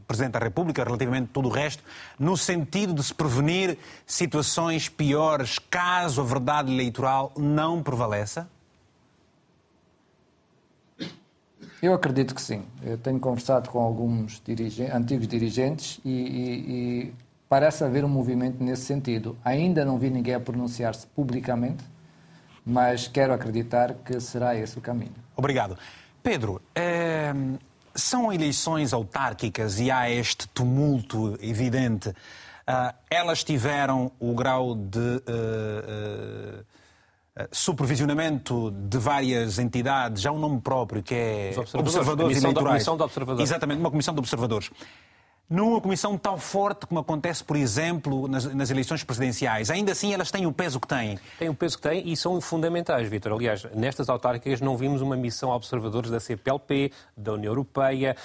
[0.09, 1.83] Presidente da República relativamente a tudo o resto,
[2.17, 8.49] no sentido de se prevenir situações piores caso a verdade eleitoral não prevaleça?
[11.79, 12.63] Eu acredito que sim.
[12.81, 16.71] Eu tenho conversado com alguns dirigentes, antigos dirigentes e, e,
[17.07, 17.13] e
[17.47, 19.37] parece haver um movimento nesse sentido.
[19.45, 21.83] Ainda não vi ninguém a pronunciar-se publicamente,
[22.65, 25.13] mas quero acreditar que será esse o caminho.
[25.37, 25.77] Obrigado.
[26.23, 27.31] Pedro, é,
[27.95, 32.09] são eleições autárquicas e há este tumulto evidente.
[32.09, 40.61] Uh, elas tiveram o grau de uh, uh, supervisionamento de várias entidades, há um nome
[40.61, 42.73] próprio que é observadores, observadores comissão eleitorais.
[42.73, 43.49] comissão de observadores.
[43.49, 44.69] Exatamente, uma comissão de observadores.
[45.49, 50.29] Numa comissão tão forte como acontece, por exemplo, nas, nas, eleições presidenciais, ainda assim elas
[50.29, 51.17] têm o peso que têm.
[51.39, 53.33] Têm o peso que têm e são fundamentais, Vitor.
[53.33, 58.15] Aliás, nestas autárquicas não vimos uma missão a observadores da CPLP, da União Europeia,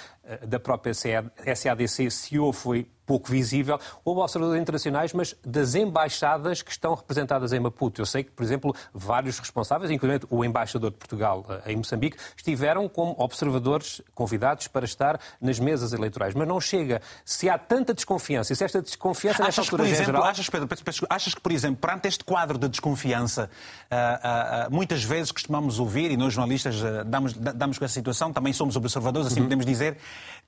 [0.47, 3.79] da própria SADC, se houve, foi pouco visível.
[4.03, 8.01] Houve observadores internacionais, mas das embaixadas que estão representadas em Maputo.
[8.01, 12.17] Eu sei que, por exemplo, vários responsáveis, incluindo o embaixador de Portugal eh, em Moçambique,
[12.35, 16.33] estiveram como observadores convidados para estar nas mesas eleitorais.
[16.33, 17.01] Mas não chega.
[17.23, 20.23] Se há tanta desconfiança, e se esta desconfiança nesta achas que, altura por exemplo, geral...
[20.23, 20.69] achas, Pedro,
[21.09, 23.49] achas que, por exemplo, perante este quadro de desconfiança,
[23.91, 28.75] uh, muitas vezes costumamos ouvir, e nós jornalistas damos, damos com essa situação, também somos
[28.75, 29.45] observadores, assim uhum.
[29.45, 29.97] podemos dizer,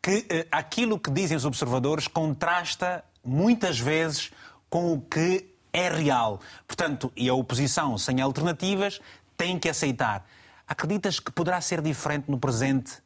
[0.02, 4.32] que aquilo que dizem os observadores contrasta muitas vezes
[4.70, 6.40] com o que é real.
[6.66, 9.02] Portanto, e a oposição sem alternativas
[9.36, 10.26] tem que aceitar.
[10.68, 13.02] Acreditas que poderá ser diferente no presente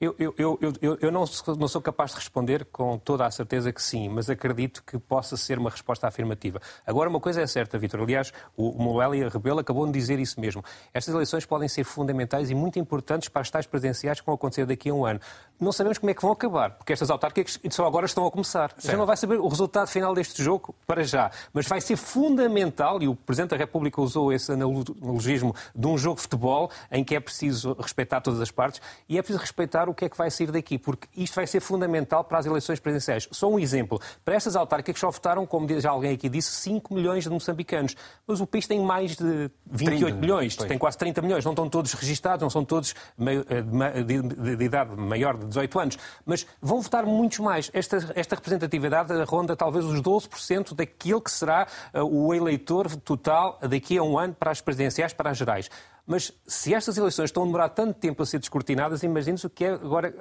[0.00, 1.24] eu, eu, eu, eu, não,
[1.58, 5.36] não sou capaz de responder com toda a certeza que sim, mas acredito que possa
[5.36, 6.58] ser uma resposta afirmativa.
[6.86, 8.00] Agora, uma coisa é certa, Vitor.
[8.00, 10.64] Aliás, o Moelia Rebelo acabou de dizer isso mesmo.
[10.94, 14.64] Estas eleições podem ser fundamentais e muito importantes para as tais presidenciais que vão acontecer
[14.64, 15.20] daqui a um ano.
[15.60, 18.70] Não sabemos como é que vão acabar, porque estas autárquicas só agora estão a começar.
[18.70, 18.86] Certo.
[18.86, 23.02] Já não vai saber o resultado final deste jogo para já, mas vai ser fundamental,
[23.02, 27.14] e o Presidente da República usou esse analogismo de um jogo de futebol em que
[27.14, 30.30] é preciso respeitar todas as partes e é preciso respeitar o que é que vai
[30.30, 33.28] sair daqui, porque isto vai ser fundamental para as eleições presidenciais.
[33.30, 34.00] Só um exemplo.
[34.24, 37.96] Para estas autárquicas só votaram, como já alguém aqui disse, 5 milhões de moçambicanos.
[38.26, 40.68] Mas o país tem mais de 28 30, milhões, pois.
[40.68, 41.44] tem quase 30 milhões.
[41.44, 45.78] Não estão todos registados, não são todos eh, de, de, de idade maior de 18
[45.78, 45.98] anos.
[46.24, 47.70] Mas vão votar muitos mais.
[47.72, 53.98] Esta, esta representatividade ronda talvez os 12% daquilo que será eh, o eleitor total daqui
[53.98, 55.70] a um ano para as presidenciais, para as gerais.
[56.10, 59.64] Mas se estas eleições estão a demorar tanto tempo a ser descortinadas, imagine-se o que
[59.64, 60.12] é agora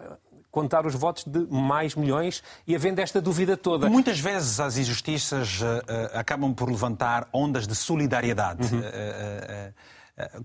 [0.52, 3.90] contar os votos de mais milhões e havendo esta dúvida toda.
[3.90, 8.72] Muitas vezes as injustiças uh, uh, acabam por levantar ondas de solidariedade.
[8.72, 8.82] Uhum.
[8.82, 9.74] Uh,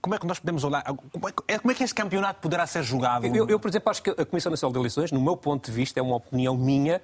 [0.00, 0.82] como é que nós podemos olhar?
[0.84, 3.26] Como é, como é, que este campeonato poderá ser jogado?
[3.26, 5.72] Eu, eu, por exemplo, acho que a Comissão Nacional de Eleições, no meu ponto de
[5.72, 7.00] vista, é uma opinião minha,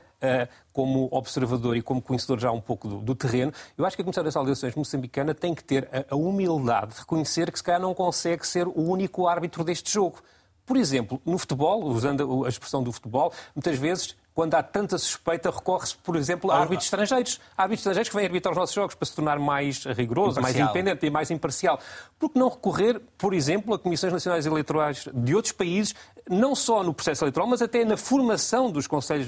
[0.73, 4.05] como observador e como conhecedor já um pouco do, do, terreno, eu acho que a
[4.05, 7.65] Comissão Nacional de Eleições moçambicana tem que ter a, a humildade de reconhecer que se
[7.65, 10.21] calhar não consegue ser o único árbitro deste jogo.
[10.65, 15.51] Por exemplo, no futebol, usando a expressão do futebol, muitas vezes quando há tanta suspeita,
[15.51, 17.39] recorre-se, por exemplo, a ah, árbitros estrangeiros.
[17.55, 20.43] Há árbitros estrangeiros que vêm arbitrar os nossos jogos para se tornar mais rigoroso, imparcial.
[20.43, 21.79] mais independente e mais imparcial.
[22.19, 25.95] Por que não recorrer, por exemplo, a comissões nacionais eleitorais de outros países,
[26.27, 29.27] não só no processo eleitoral, mas até na formação dos conselhos,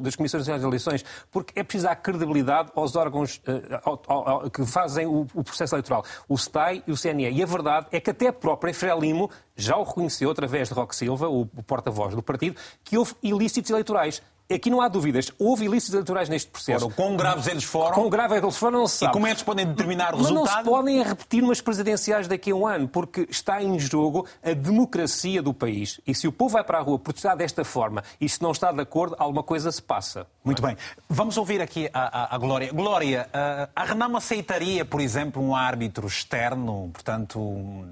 [0.00, 5.06] das comissões nacionais de eleições, porque é preciso dar credibilidade aos órgãos uh, que fazem
[5.06, 7.30] o, processo eleitoral, o STAI e o CNE.
[7.30, 10.96] E a verdade é que até a própria Frelimo já o reconheceu, através de Roque
[10.96, 14.22] Silva, o porta-voz do partido, que houve ilícitos eleitorais.
[14.52, 15.32] Aqui não há dúvidas.
[15.38, 16.80] Houve ilícitos eleitorais neste processo.
[16.80, 17.94] Foram, quão graves eles foram?
[17.94, 19.10] Quão graves eles foram, não se sabe.
[19.10, 20.44] E como é que eles podem determinar o resultado?
[20.44, 24.26] Mas não se podem repetir umas presidenciais daqui a um ano, porque está em jogo
[24.42, 25.98] a democracia do país.
[26.06, 28.70] E se o povo vai para a rua protestar desta forma e se não está
[28.70, 30.26] de acordo, alguma coisa se passa.
[30.44, 30.76] Muito bem.
[31.08, 32.70] Vamos ouvir aqui a, a, a Glória.
[32.70, 37.84] Glória, a, a Renamo aceitaria, por exemplo, um árbitro externo, portanto,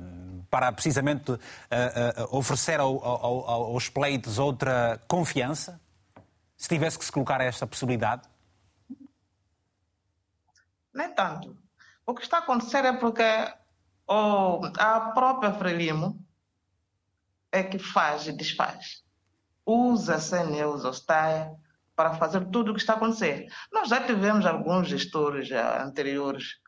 [0.50, 1.32] para precisamente
[2.30, 5.80] oferecer ao, ao, aos pleitos outra confiança?
[6.62, 8.22] Se tivesse que se colocar esta possibilidade?
[10.94, 11.58] Nem tanto.
[12.06, 13.24] O que está a acontecer é porque
[14.06, 16.24] oh, a própria Frelimo
[17.50, 19.02] é que faz e desfaz.
[19.66, 21.50] Usa a CNE, usa o STAE
[21.96, 23.48] para fazer tudo o que está a acontecer.
[23.72, 26.60] Nós já tivemos alguns gestores anteriores,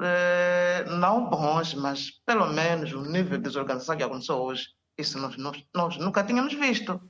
[0.00, 5.36] eh, não bons, mas pelo menos o nível de desorganização que aconteceu hoje, isso nós,
[5.36, 7.00] nós, nós nunca tínhamos visto.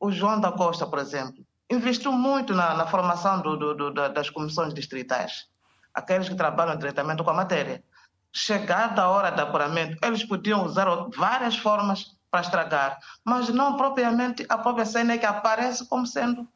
[0.00, 4.30] O João da Costa, por exemplo, investiu muito na, na formação do, do, do, das
[4.30, 5.48] comissões distritais,
[5.92, 7.82] aqueles que trabalham diretamente com a matéria.
[8.32, 10.86] Chegada a hora do apuramento, eles podiam usar
[11.16, 16.46] várias formas para estragar, mas não propriamente a própria cena que aparece como sendo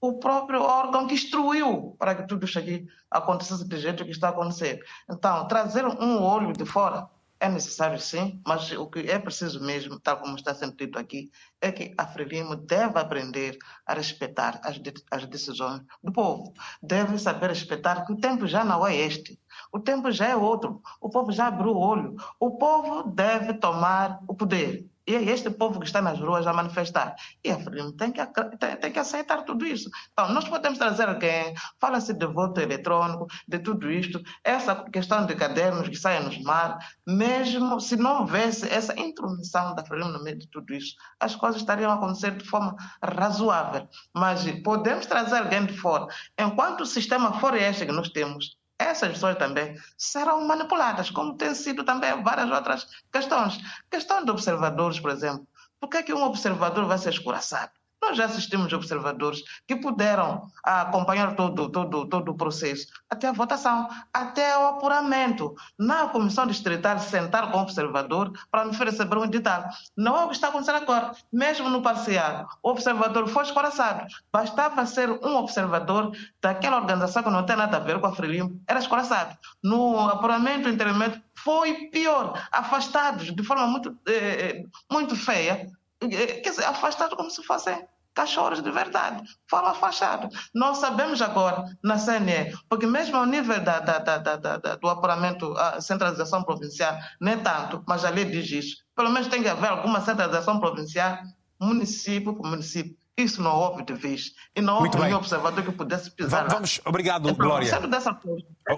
[0.00, 4.30] o próprio órgão que instruiu para que tudo isso aqui acontecesse do jeito que está
[4.30, 4.80] acontecendo.
[5.08, 7.08] Então, trazer um olho de fora
[7.42, 11.28] é necessário sim, mas o que é preciso mesmo, tal como está sendo dito aqui,
[11.60, 16.52] é que a Frelimo deve aprender a respeitar as, de, as decisões do povo.
[16.80, 19.40] Deve saber respeitar que o tempo já não é este.
[19.72, 20.80] O tempo já é outro.
[21.00, 22.14] O povo já abriu o olho.
[22.38, 24.88] O povo deve tomar o poder.
[25.06, 27.14] E é este povo que está nas ruas a manifestar.
[27.44, 28.24] E a FRIM tem que,
[28.58, 29.90] tem, tem, que aceitar tudo isso.
[30.12, 35.34] Então, nós podemos trazer alguém, fala-se de voto eletrônico, de tudo isto, essa questão de
[35.34, 40.38] cadernos que saem nos mar, mesmo se não houvesse essa intromissão da FRIM no meio
[40.38, 43.88] de tudo isso, as coisas estariam a acontecer de forma razoável.
[44.14, 46.06] Mas podemos trazer alguém de fora.
[46.38, 51.54] Enquanto o sistema for este que nós temos, essas pessoas também serão manipuladas, como tem
[51.54, 53.58] sido também várias outras questões.
[53.90, 55.46] Questão de observadores, por exemplo.
[55.80, 57.72] Por que, é que um observador vai ser escuraçado?
[58.02, 63.88] Nós já assistimos observadores que puderam acompanhar todo, todo, todo o processo, até a votação,
[64.12, 65.54] até o apuramento.
[65.78, 69.72] Na comissão distrital, sentar com o observador para me receber um ditado.
[69.96, 71.12] Não é o que está acontecendo agora.
[71.32, 74.04] Mesmo no parcial, o observador foi escoraçado.
[74.32, 76.10] Bastava ser um observador
[76.40, 79.38] daquela organização que não tem nada a ver com a Frelimo, era escoraçado.
[79.62, 85.70] No apuramento intermédio, foi pior, afastados de forma muito, eh, eh muito feia,
[86.00, 90.28] quer dizer, afastado como se fossem cachorros de verdade, fala fachado.
[90.54, 95.56] Nós sabemos agora na CNE, porque mesmo ao nível da, da, da, da do apuramento,
[95.56, 98.76] a centralização provincial, nem tanto, mas a lei diz isso.
[98.94, 101.18] Pelo menos tem que haver alguma centralização provincial,
[101.60, 102.96] município por município.
[103.16, 104.32] Isso não houve de vez.
[104.56, 106.48] E não houve nenhum observador que pudesse pisar.
[106.48, 107.78] Vamos, obrigado, então, Glória.
[107.80, 108.18] Dessa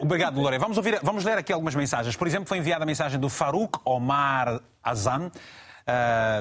[0.00, 0.58] obrigado, Glória.
[0.58, 2.16] Vamos, ouvir, vamos ler aqui algumas mensagens.
[2.16, 5.30] Por exemplo, foi enviada a mensagem do Farouk Omar Azam,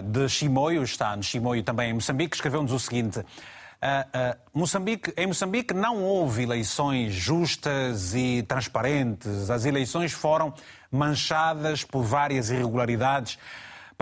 [0.03, 3.19] de Chimoio, está no Chimoio também em Moçambique, escreveu-nos o seguinte.
[3.19, 9.49] Uh, uh, Moçambique, em Moçambique não houve eleições justas e transparentes.
[9.49, 10.53] As eleições foram
[10.89, 13.37] manchadas por várias irregularidades.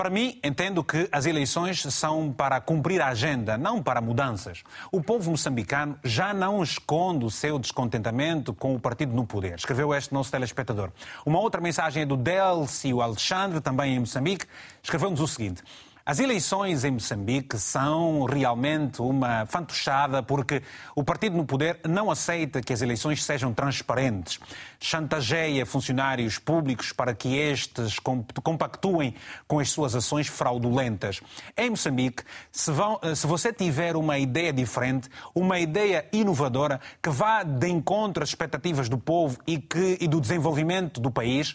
[0.02, 4.64] Para mim, entendo que as eleições são para cumprir a agenda, não para mudanças.
[4.90, 9.54] O povo moçambicano já não esconde o seu descontentamento com o partido no poder.
[9.54, 10.90] Escreveu este nosso telespectador.
[11.24, 14.44] Uma outra mensagem é do Delcio Alexandre, também em Moçambique.
[14.82, 15.62] Escreveu-nos o seguinte.
[16.04, 20.60] As eleições em Moçambique são realmente uma fantochada porque
[20.96, 24.40] o partido no poder não aceita que as eleições sejam transparentes.
[24.80, 28.00] Chantageia funcionários públicos para que estes
[28.42, 29.14] compactuem
[29.46, 31.20] com as suas ações fraudulentas.
[31.56, 37.44] Em Moçambique, se, vão, se você tiver uma ideia diferente, uma ideia inovadora que vá
[37.44, 41.54] de encontro às expectativas do povo e, que, e do desenvolvimento do país,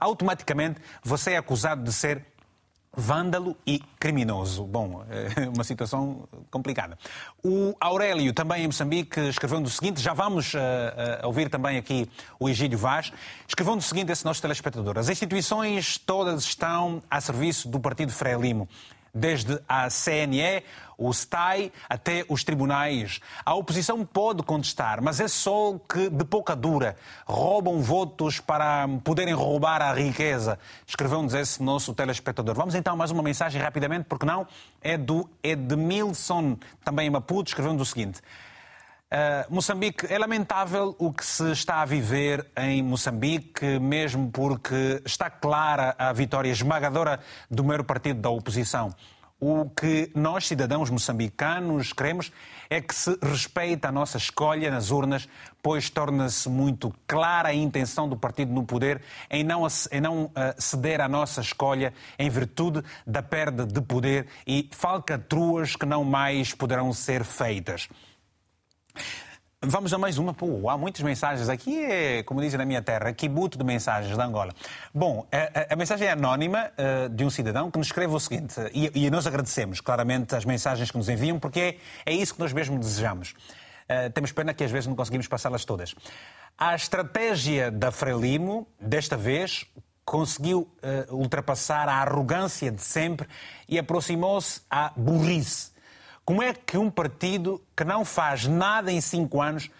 [0.00, 2.26] automaticamente você é acusado de ser
[2.98, 4.64] vândalo e criminoso.
[4.64, 6.98] Bom, é uma situação complicada.
[7.44, 12.10] O Aurélio, também em Moçambique, escreveu-nos o seguinte, já vamos uh, uh, ouvir também aqui
[12.40, 13.12] o Egídio Vaz,
[13.46, 14.98] escreveu-nos o seguinte, esse nosso telespectador.
[14.98, 18.68] As instituições todas estão a serviço do Partido Frelimo
[19.14, 20.62] desde a CNE,
[20.96, 23.20] o STAI, até os tribunais.
[23.44, 26.96] A oposição pode contestar, mas é só que de pouca dura.
[27.24, 30.58] Roubam votos para poderem roubar a riqueza.
[30.86, 32.54] Escreveu-nos esse nosso telespectador.
[32.54, 34.46] Vamos então mais uma mensagem rapidamente, porque não?
[34.82, 38.20] É do Edmilson, também em Maputo, escreveu-nos o seguinte.
[39.10, 45.30] Uh, Moçambique, é lamentável o que se está a viver em Moçambique, mesmo porque está
[45.30, 47.18] clara a vitória esmagadora
[47.50, 48.94] do maior partido da oposição.
[49.40, 52.30] O que nós, cidadãos moçambicanos, queremos
[52.68, 55.26] é que se respeite a nossa escolha nas urnas,
[55.62, 60.32] pois torna-se muito clara a intenção do partido no poder em não, em não uh,
[60.58, 66.52] ceder à nossa escolha em virtude da perda de poder e falcatruas que não mais
[66.52, 67.88] poderão ser feitas.
[69.60, 70.32] Vamos a mais uma.
[70.32, 71.48] Pô, há muitas mensagens.
[71.48, 74.54] Aqui é, como dizem na minha terra, kibuto de mensagens da Angola.
[74.94, 78.54] Bom, a, a, mensagem é anónima uh, de um cidadão que nos escreve o seguinte,
[78.72, 82.40] e, e, nós agradecemos claramente as mensagens que nos enviam, porque é, é isso que
[82.40, 83.30] nós mesmo desejamos.
[83.90, 85.92] Uh, temos pena que às vezes não conseguimos passá-las todas.
[86.56, 89.66] A estratégia da Frelimo, desta vez,
[90.04, 90.70] conseguiu
[91.10, 93.26] uh, ultrapassar a arrogância de sempre
[93.68, 95.72] e aproximou-se à burrice
[96.28, 99.70] como é que um partido que não faz nada em cinco anos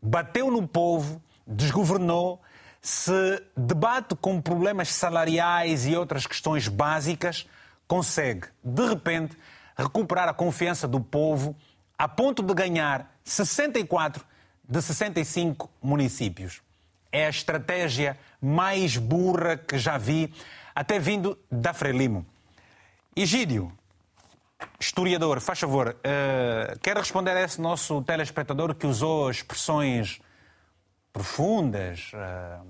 [0.00, 2.40] bateu no povo, desgovernou,
[2.80, 3.12] se
[3.54, 7.46] debate com problemas salariais e outras questões básicas,
[7.86, 9.36] consegue, de repente,
[9.76, 11.54] recuperar a confiança do povo
[11.98, 14.24] a ponto de ganhar 64
[14.66, 16.62] de 65 municípios.
[17.12, 20.32] É a estratégia mais burra que já vi,
[20.74, 22.24] até vindo da Frelimo.
[23.14, 23.70] Egídio,
[24.80, 30.20] historiador, faz favor, uh, quer responder a esse nosso telespectador que usou expressões
[31.12, 32.66] profundas uh,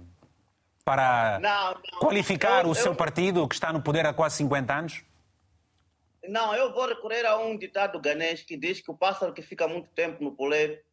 [0.85, 2.01] para não, não.
[2.01, 2.97] qualificar eu, o seu eu...
[2.97, 5.05] partido que está no poder há quase 50 anos?
[6.29, 9.67] Não, eu vou recorrer a um ditado ganês que diz que o pássaro que fica
[9.67, 10.85] muito tempo no poder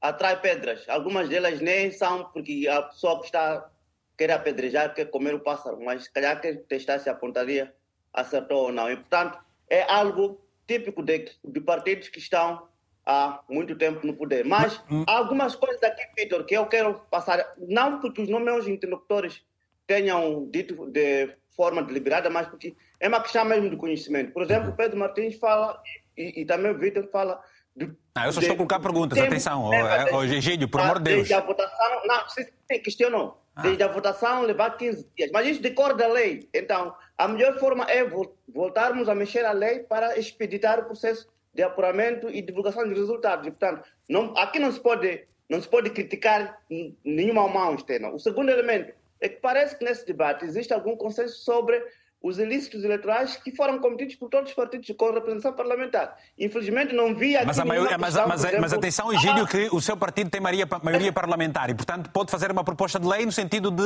[0.00, 0.88] atrai pedras.
[0.88, 3.68] Algumas delas nem são porque a pessoa que está
[4.16, 7.74] quer apedrejar, quer comer o pássaro, mas se calhar quer testar se a pontaria
[8.12, 8.90] acertou ou não.
[8.90, 9.38] E, portanto,
[9.70, 12.68] é algo típico de, de partidos que estão
[13.06, 14.44] há muito tempo no poder.
[14.44, 15.04] Mas hum.
[15.06, 19.42] há algumas coisas aqui, Vitor, que eu quero passar, não porque os meus interlocutores
[19.86, 24.32] tenham dito de forma deliberada, mas porque é uma questão mesmo de conhecimento.
[24.32, 25.80] Por exemplo, Pedro Martins fala,
[26.16, 27.42] e, e também o Vitor fala.
[27.74, 29.70] De, ah, eu só estou a colocar perguntas, tempo, atenção,
[30.12, 31.28] oh, Egídio, por amor de Deus.
[31.28, 33.40] Desde a votação, não, você questionou.
[33.54, 33.62] Ah.
[33.62, 35.30] Desde a votação levar 15 dias.
[35.32, 36.48] Mas isso decorre da lei.
[36.52, 38.04] Então, a melhor forma é
[38.48, 43.46] voltarmos a mexer a lei para expeditar o processo de apuramento e divulgação de resultados.
[43.46, 46.62] E, portanto, não, aqui não se pode não se pode criticar
[47.04, 48.08] nenhuma mão externa.
[48.10, 51.84] O segundo elemento é que parece que nesse debate existe algum consenso sobre
[52.22, 56.16] os ilícitos eleitorais que foram cometidos por todos os partidos com representação parlamentar.
[56.38, 59.80] Infelizmente não vi aqui mas, a maioria, mas, mas, exemplo, mas atenção, Egídio, que o
[59.80, 63.32] seu partido tem maioria, maioria parlamentar e, portanto, pode fazer uma proposta de lei no
[63.32, 63.84] sentido de,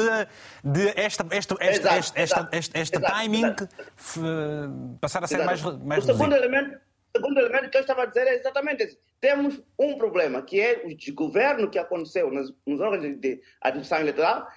[0.65, 1.57] de esta, exato,
[2.17, 3.69] exato, timing exato.
[5.01, 6.79] passar a ser mais, mais o segundo elemento
[7.17, 8.99] segundo elemento que eu estava a dizer é exatamente esse.
[9.21, 14.49] Temos um problema, que é o desgoverno que aconteceu nos, nos órgãos de administração eleitoral.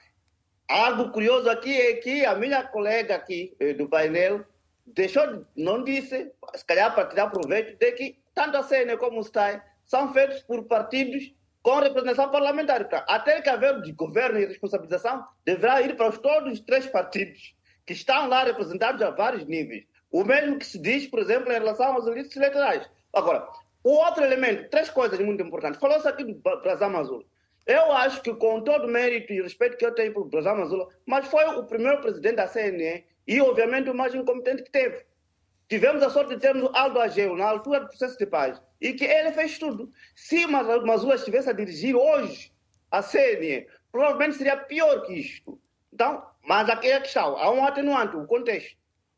[0.67, 4.45] Algo curioso aqui é que a minha colega aqui eh, do painel
[4.85, 9.23] deixou, não disse, se calhar para tirar proveito, de que tanto a CNE como o
[9.23, 12.81] STAI são feitos por partidos com representação parlamentar.
[12.81, 16.85] Então, até que haver de governo e responsabilização, deverá ir para os, todos os três
[16.85, 19.85] partidos que estão lá representados a vários níveis.
[20.11, 22.89] O mesmo que se diz, por exemplo, em relação aos elites eleitorais.
[23.13, 23.47] Agora,
[23.83, 25.79] o outro elemento, três coisas muito importantes.
[25.79, 27.25] Falou-se aqui do Brasil Azul.
[27.67, 30.89] Eu acho que, com todo o mérito e respeito que eu tenho por Brasil Azul,
[31.05, 35.05] mas foi o primeiro presidente da CNE e, obviamente, o mais incompetente que teve.
[35.67, 39.03] Tivemos a sorte de termos Aldo Ageu na altura do processo de paz e que
[39.03, 39.91] ele fez tudo.
[40.15, 42.53] Se Mazula estivesse a dirigir hoje
[42.89, 45.59] a CNE, provavelmente seria pior que isto.
[45.91, 48.77] Então, mas aqui é a questão, há um atenuante, o contexto.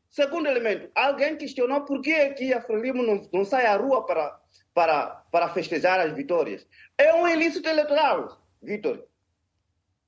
[0.09, 4.39] Segundo elemento, alguém questionou por que aqui a Frelimo não, não sai à rua para,
[4.79, 6.65] para, para festejar as vitórias.
[6.97, 9.03] É um ilícito eleitoral, Vitor.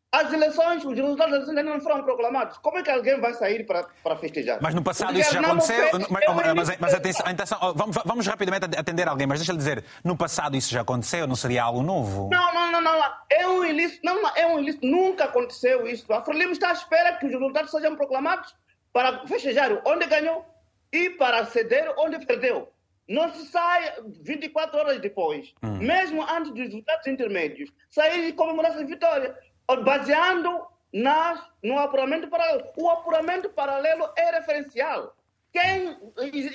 [0.10, 2.58] As eleições, os resultados das eleições ainda não foram proclamados.
[2.60, 4.60] Como é que alguém vai sair para, para festejar?
[4.62, 5.90] Mas no passado isso já aconteceu.
[5.90, 9.84] Fez, mas, é mas, mas, atenção, atenção vamos, vamos, rapidamente atender alguém, mas deixa-lhe dizer,
[10.06, 12.30] no passado isso já aconteceu, não seria algo novo?
[12.32, 13.14] Não, não, não, não.
[13.30, 14.88] É um ilícito, não, é um ilícito.
[14.88, 16.12] Nunca aconteceu isso.
[16.14, 18.56] A Frelimo está à espera que os resultados sejam proclamados
[18.94, 20.46] para festejar onde ganhou
[20.94, 22.72] e para ceder onde perdeu.
[23.12, 25.78] Não se sai 24 horas depois, hum.
[25.80, 29.38] mesmo antes dos resultados intermédios, sair e comemorar essa vitória
[29.84, 32.64] baseando nas, no apuramento paralelo.
[32.78, 35.14] O apuramento paralelo é referencial.
[35.52, 35.98] Quem,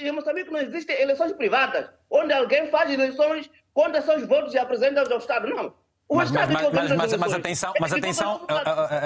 [0.01, 5.03] em Moçambique não existem eleições privadas, onde alguém faz eleições, conta seus votos e apresenta
[5.03, 5.47] ao Estado.
[5.49, 5.75] Não.
[6.09, 8.47] O mas, Estado mas, mas, mas, mas atenção, mas atenção,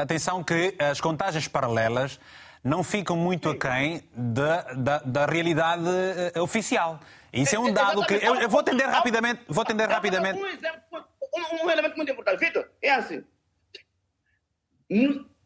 [0.03, 2.21] atenção que as contagens paralelas
[2.63, 7.01] não ficam muito aquém da, da, da realidade uh, oficial.
[7.32, 8.15] Isso é um dado que.
[8.15, 9.43] Eu, eu vou atender rapidamente.
[9.48, 10.39] Vou atender rapidamente.
[10.39, 11.05] Um, exemplo,
[11.35, 12.39] um, um elemento muito importante.
[12.39, 13.24] Vitor, é assim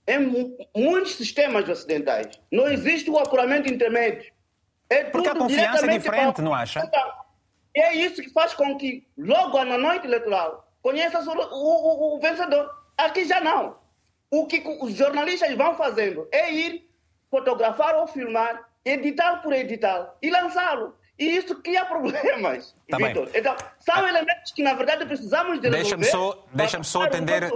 [0.07, 4.33] em muitos sistemas ocidentais não existe o apuramento intermédio.
[4.89, 6.83] É Porque a confiança é diferente, não acha?
[7.75, 12.21] E é isso que faz com que, logo na noite eleitoral, conheça o, o, o
[12.21, 12.71] vencedor.
[12.97, 13.77] Aqui já não.
[14.31, 16.89] O que os jornalistas vão fazendo é ir
[17.31, 20.95] fotografar ou filmar, editar por editar e lançá-lo.
[21.19, 23.29] E isso cria problemas, tá Vitor.
[23.35, 25.83] Então, são elementos que, na verdade, precisamos de resolver.
[25.83, 27.53] Deixa-me só, deixa só atender...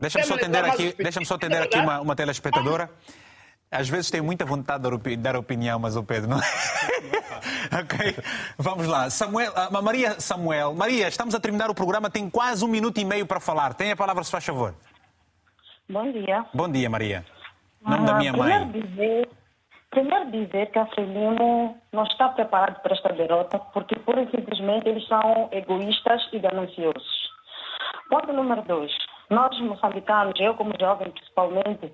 [0.00, 2.88] Deixa-me só atender aqui, deixa só atender aqui uma, uma telespectadora.
[3.70, 6.38] Às vezes tem muita vontade de dar opinião, mas o Pedro não.
[7.82, 8.16] ok,
[8.56, 9.10] vamos lá.
[9.10, 13.04] Samuel, uh, Maria Samuel, Maria, estamos a terminar o programa, tem quase um minuto e
[13.04, 13.74] meio para falar.
[13.74, 14.74] Tem a palavra, se faz favor.
[15.88, 16.46] Bom dia.
[16.54, 17.26] Bom dia, Maria.
[17.82, 18.70] Nome da minha mãe.
[18.70, 19.28] Dizer,
[19.90, 24.88] primeiro dizer que a Frelimo não está preparado para esta derrota, porque pura e simplesmente
[24.88, 27.28] eles são egoístas e gananciosos.
[28.08, 28.92] Ponto número dois.
[29.30, 31.92] Nós, moçambicanos, eu como jovem principalmente,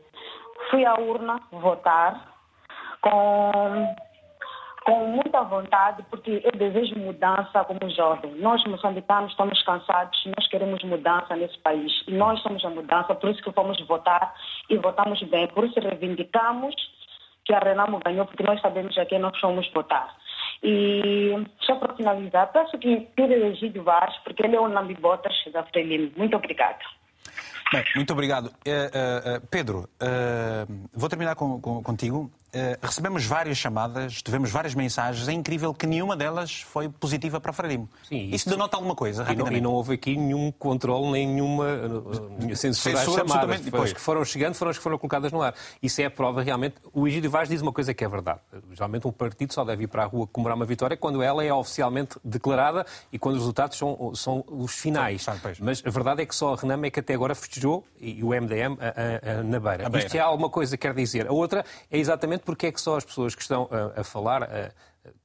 [0.70, 2.32] fui à urna votar
[3.00, 3.94] com,
[4.84, 8.34] com muita vontade, porque eu desejo mudança como jovem.
[8.36, 11.92] Nós, moçambicanos, estamos cansados, nós queremos mudança nesse país.
[12.06, 14.34] Nós somos a mudança, por isso que fomos votar
[14.70, 15.48] e votamos bem.
[15.48, 16.74] Por isso reivindicamos
[17.44, 20.16] que a Renamo ganhou, porque nós sabemos a quem nós fomos votar.
[20.62, 25.62] E só para finalizar, peço que tire Egídio Vaz, porque ele é o Nambibotas da
[25.64, 26.12] Frelimo.
[26.16, 26.78] Muito obrigada.
[27.72, 28.46] Bem, muito obrigado.
[28.46, 28.48] Uh,
[29.36, 32.30] uh, Pedro, uh, vou terminar com, com, contigo.
[32.54, 35.26] Eh, recebemos várias chamadas, tivemos várias mensagens.
[35.26, 37.88] É incrível que nenhuma delas foi positiva para Frelimo.
[38.08, 41.26] Sim, isso, isso denota alguma coisa, e não, e não, houve aqui nenhum controle, nem
[41.26, 41.76] nenhuma,
[42.38, 43.60] nenhuma censura às chamadas.
[43.60, 45.52] Depois que foram chegando, foram as que foram colocadas no ar.
[45.82, 46.76] Isso é a prova, realmente.
[46.92, 48.38] O Egídio Vaz diz uma coisa que é verdade.
[48.72, 51.52] Geralmente um partido só deve ir para a rua comemorar uma vitória quando ela é
[51.52, 55.26] oficialmente declarada e quando os resultados são, são os finais.
[55.60, 58.28] Mas a verdade é que só a Renam é que até agora festejou e o
[58.28, 59.88] MDM a, a, a, na beira.
[59.88, 60.06] beira.
[60.06, 61.26] Isto é alguma coisa que quer dizer.
[61.26, 64.42] A outra é exatamente porque é que só as pessoas que estão a, a falar
[64.44, 64.70] a,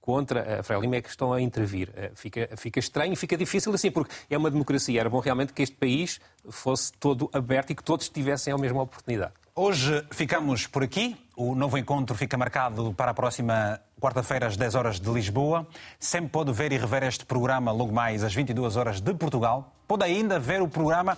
[0.02, 1.91] contra a Frelimo é que estão a intervir.
[2.16, 5.00] Fica, fica estranho fica difícil assim, porque é uma democracia.
[5.00, 6.20] Era bom realmente que este país
[6.50, 9.34] fosse todo aberto e que todos tivessem a mesma oportunidade.
[9.62, 11.18] Hoje ficamos por aqui.
[11.36, 15.68] O novo encontro fica marcado para a próxima quarta-feira, às 10 horas de Lisboa.
[16.00, 19.74] Sempre pode ver e rever este programa logo mais às 22 horas de Portugal.
[19.86, 21.18] Pode ainda ver o programa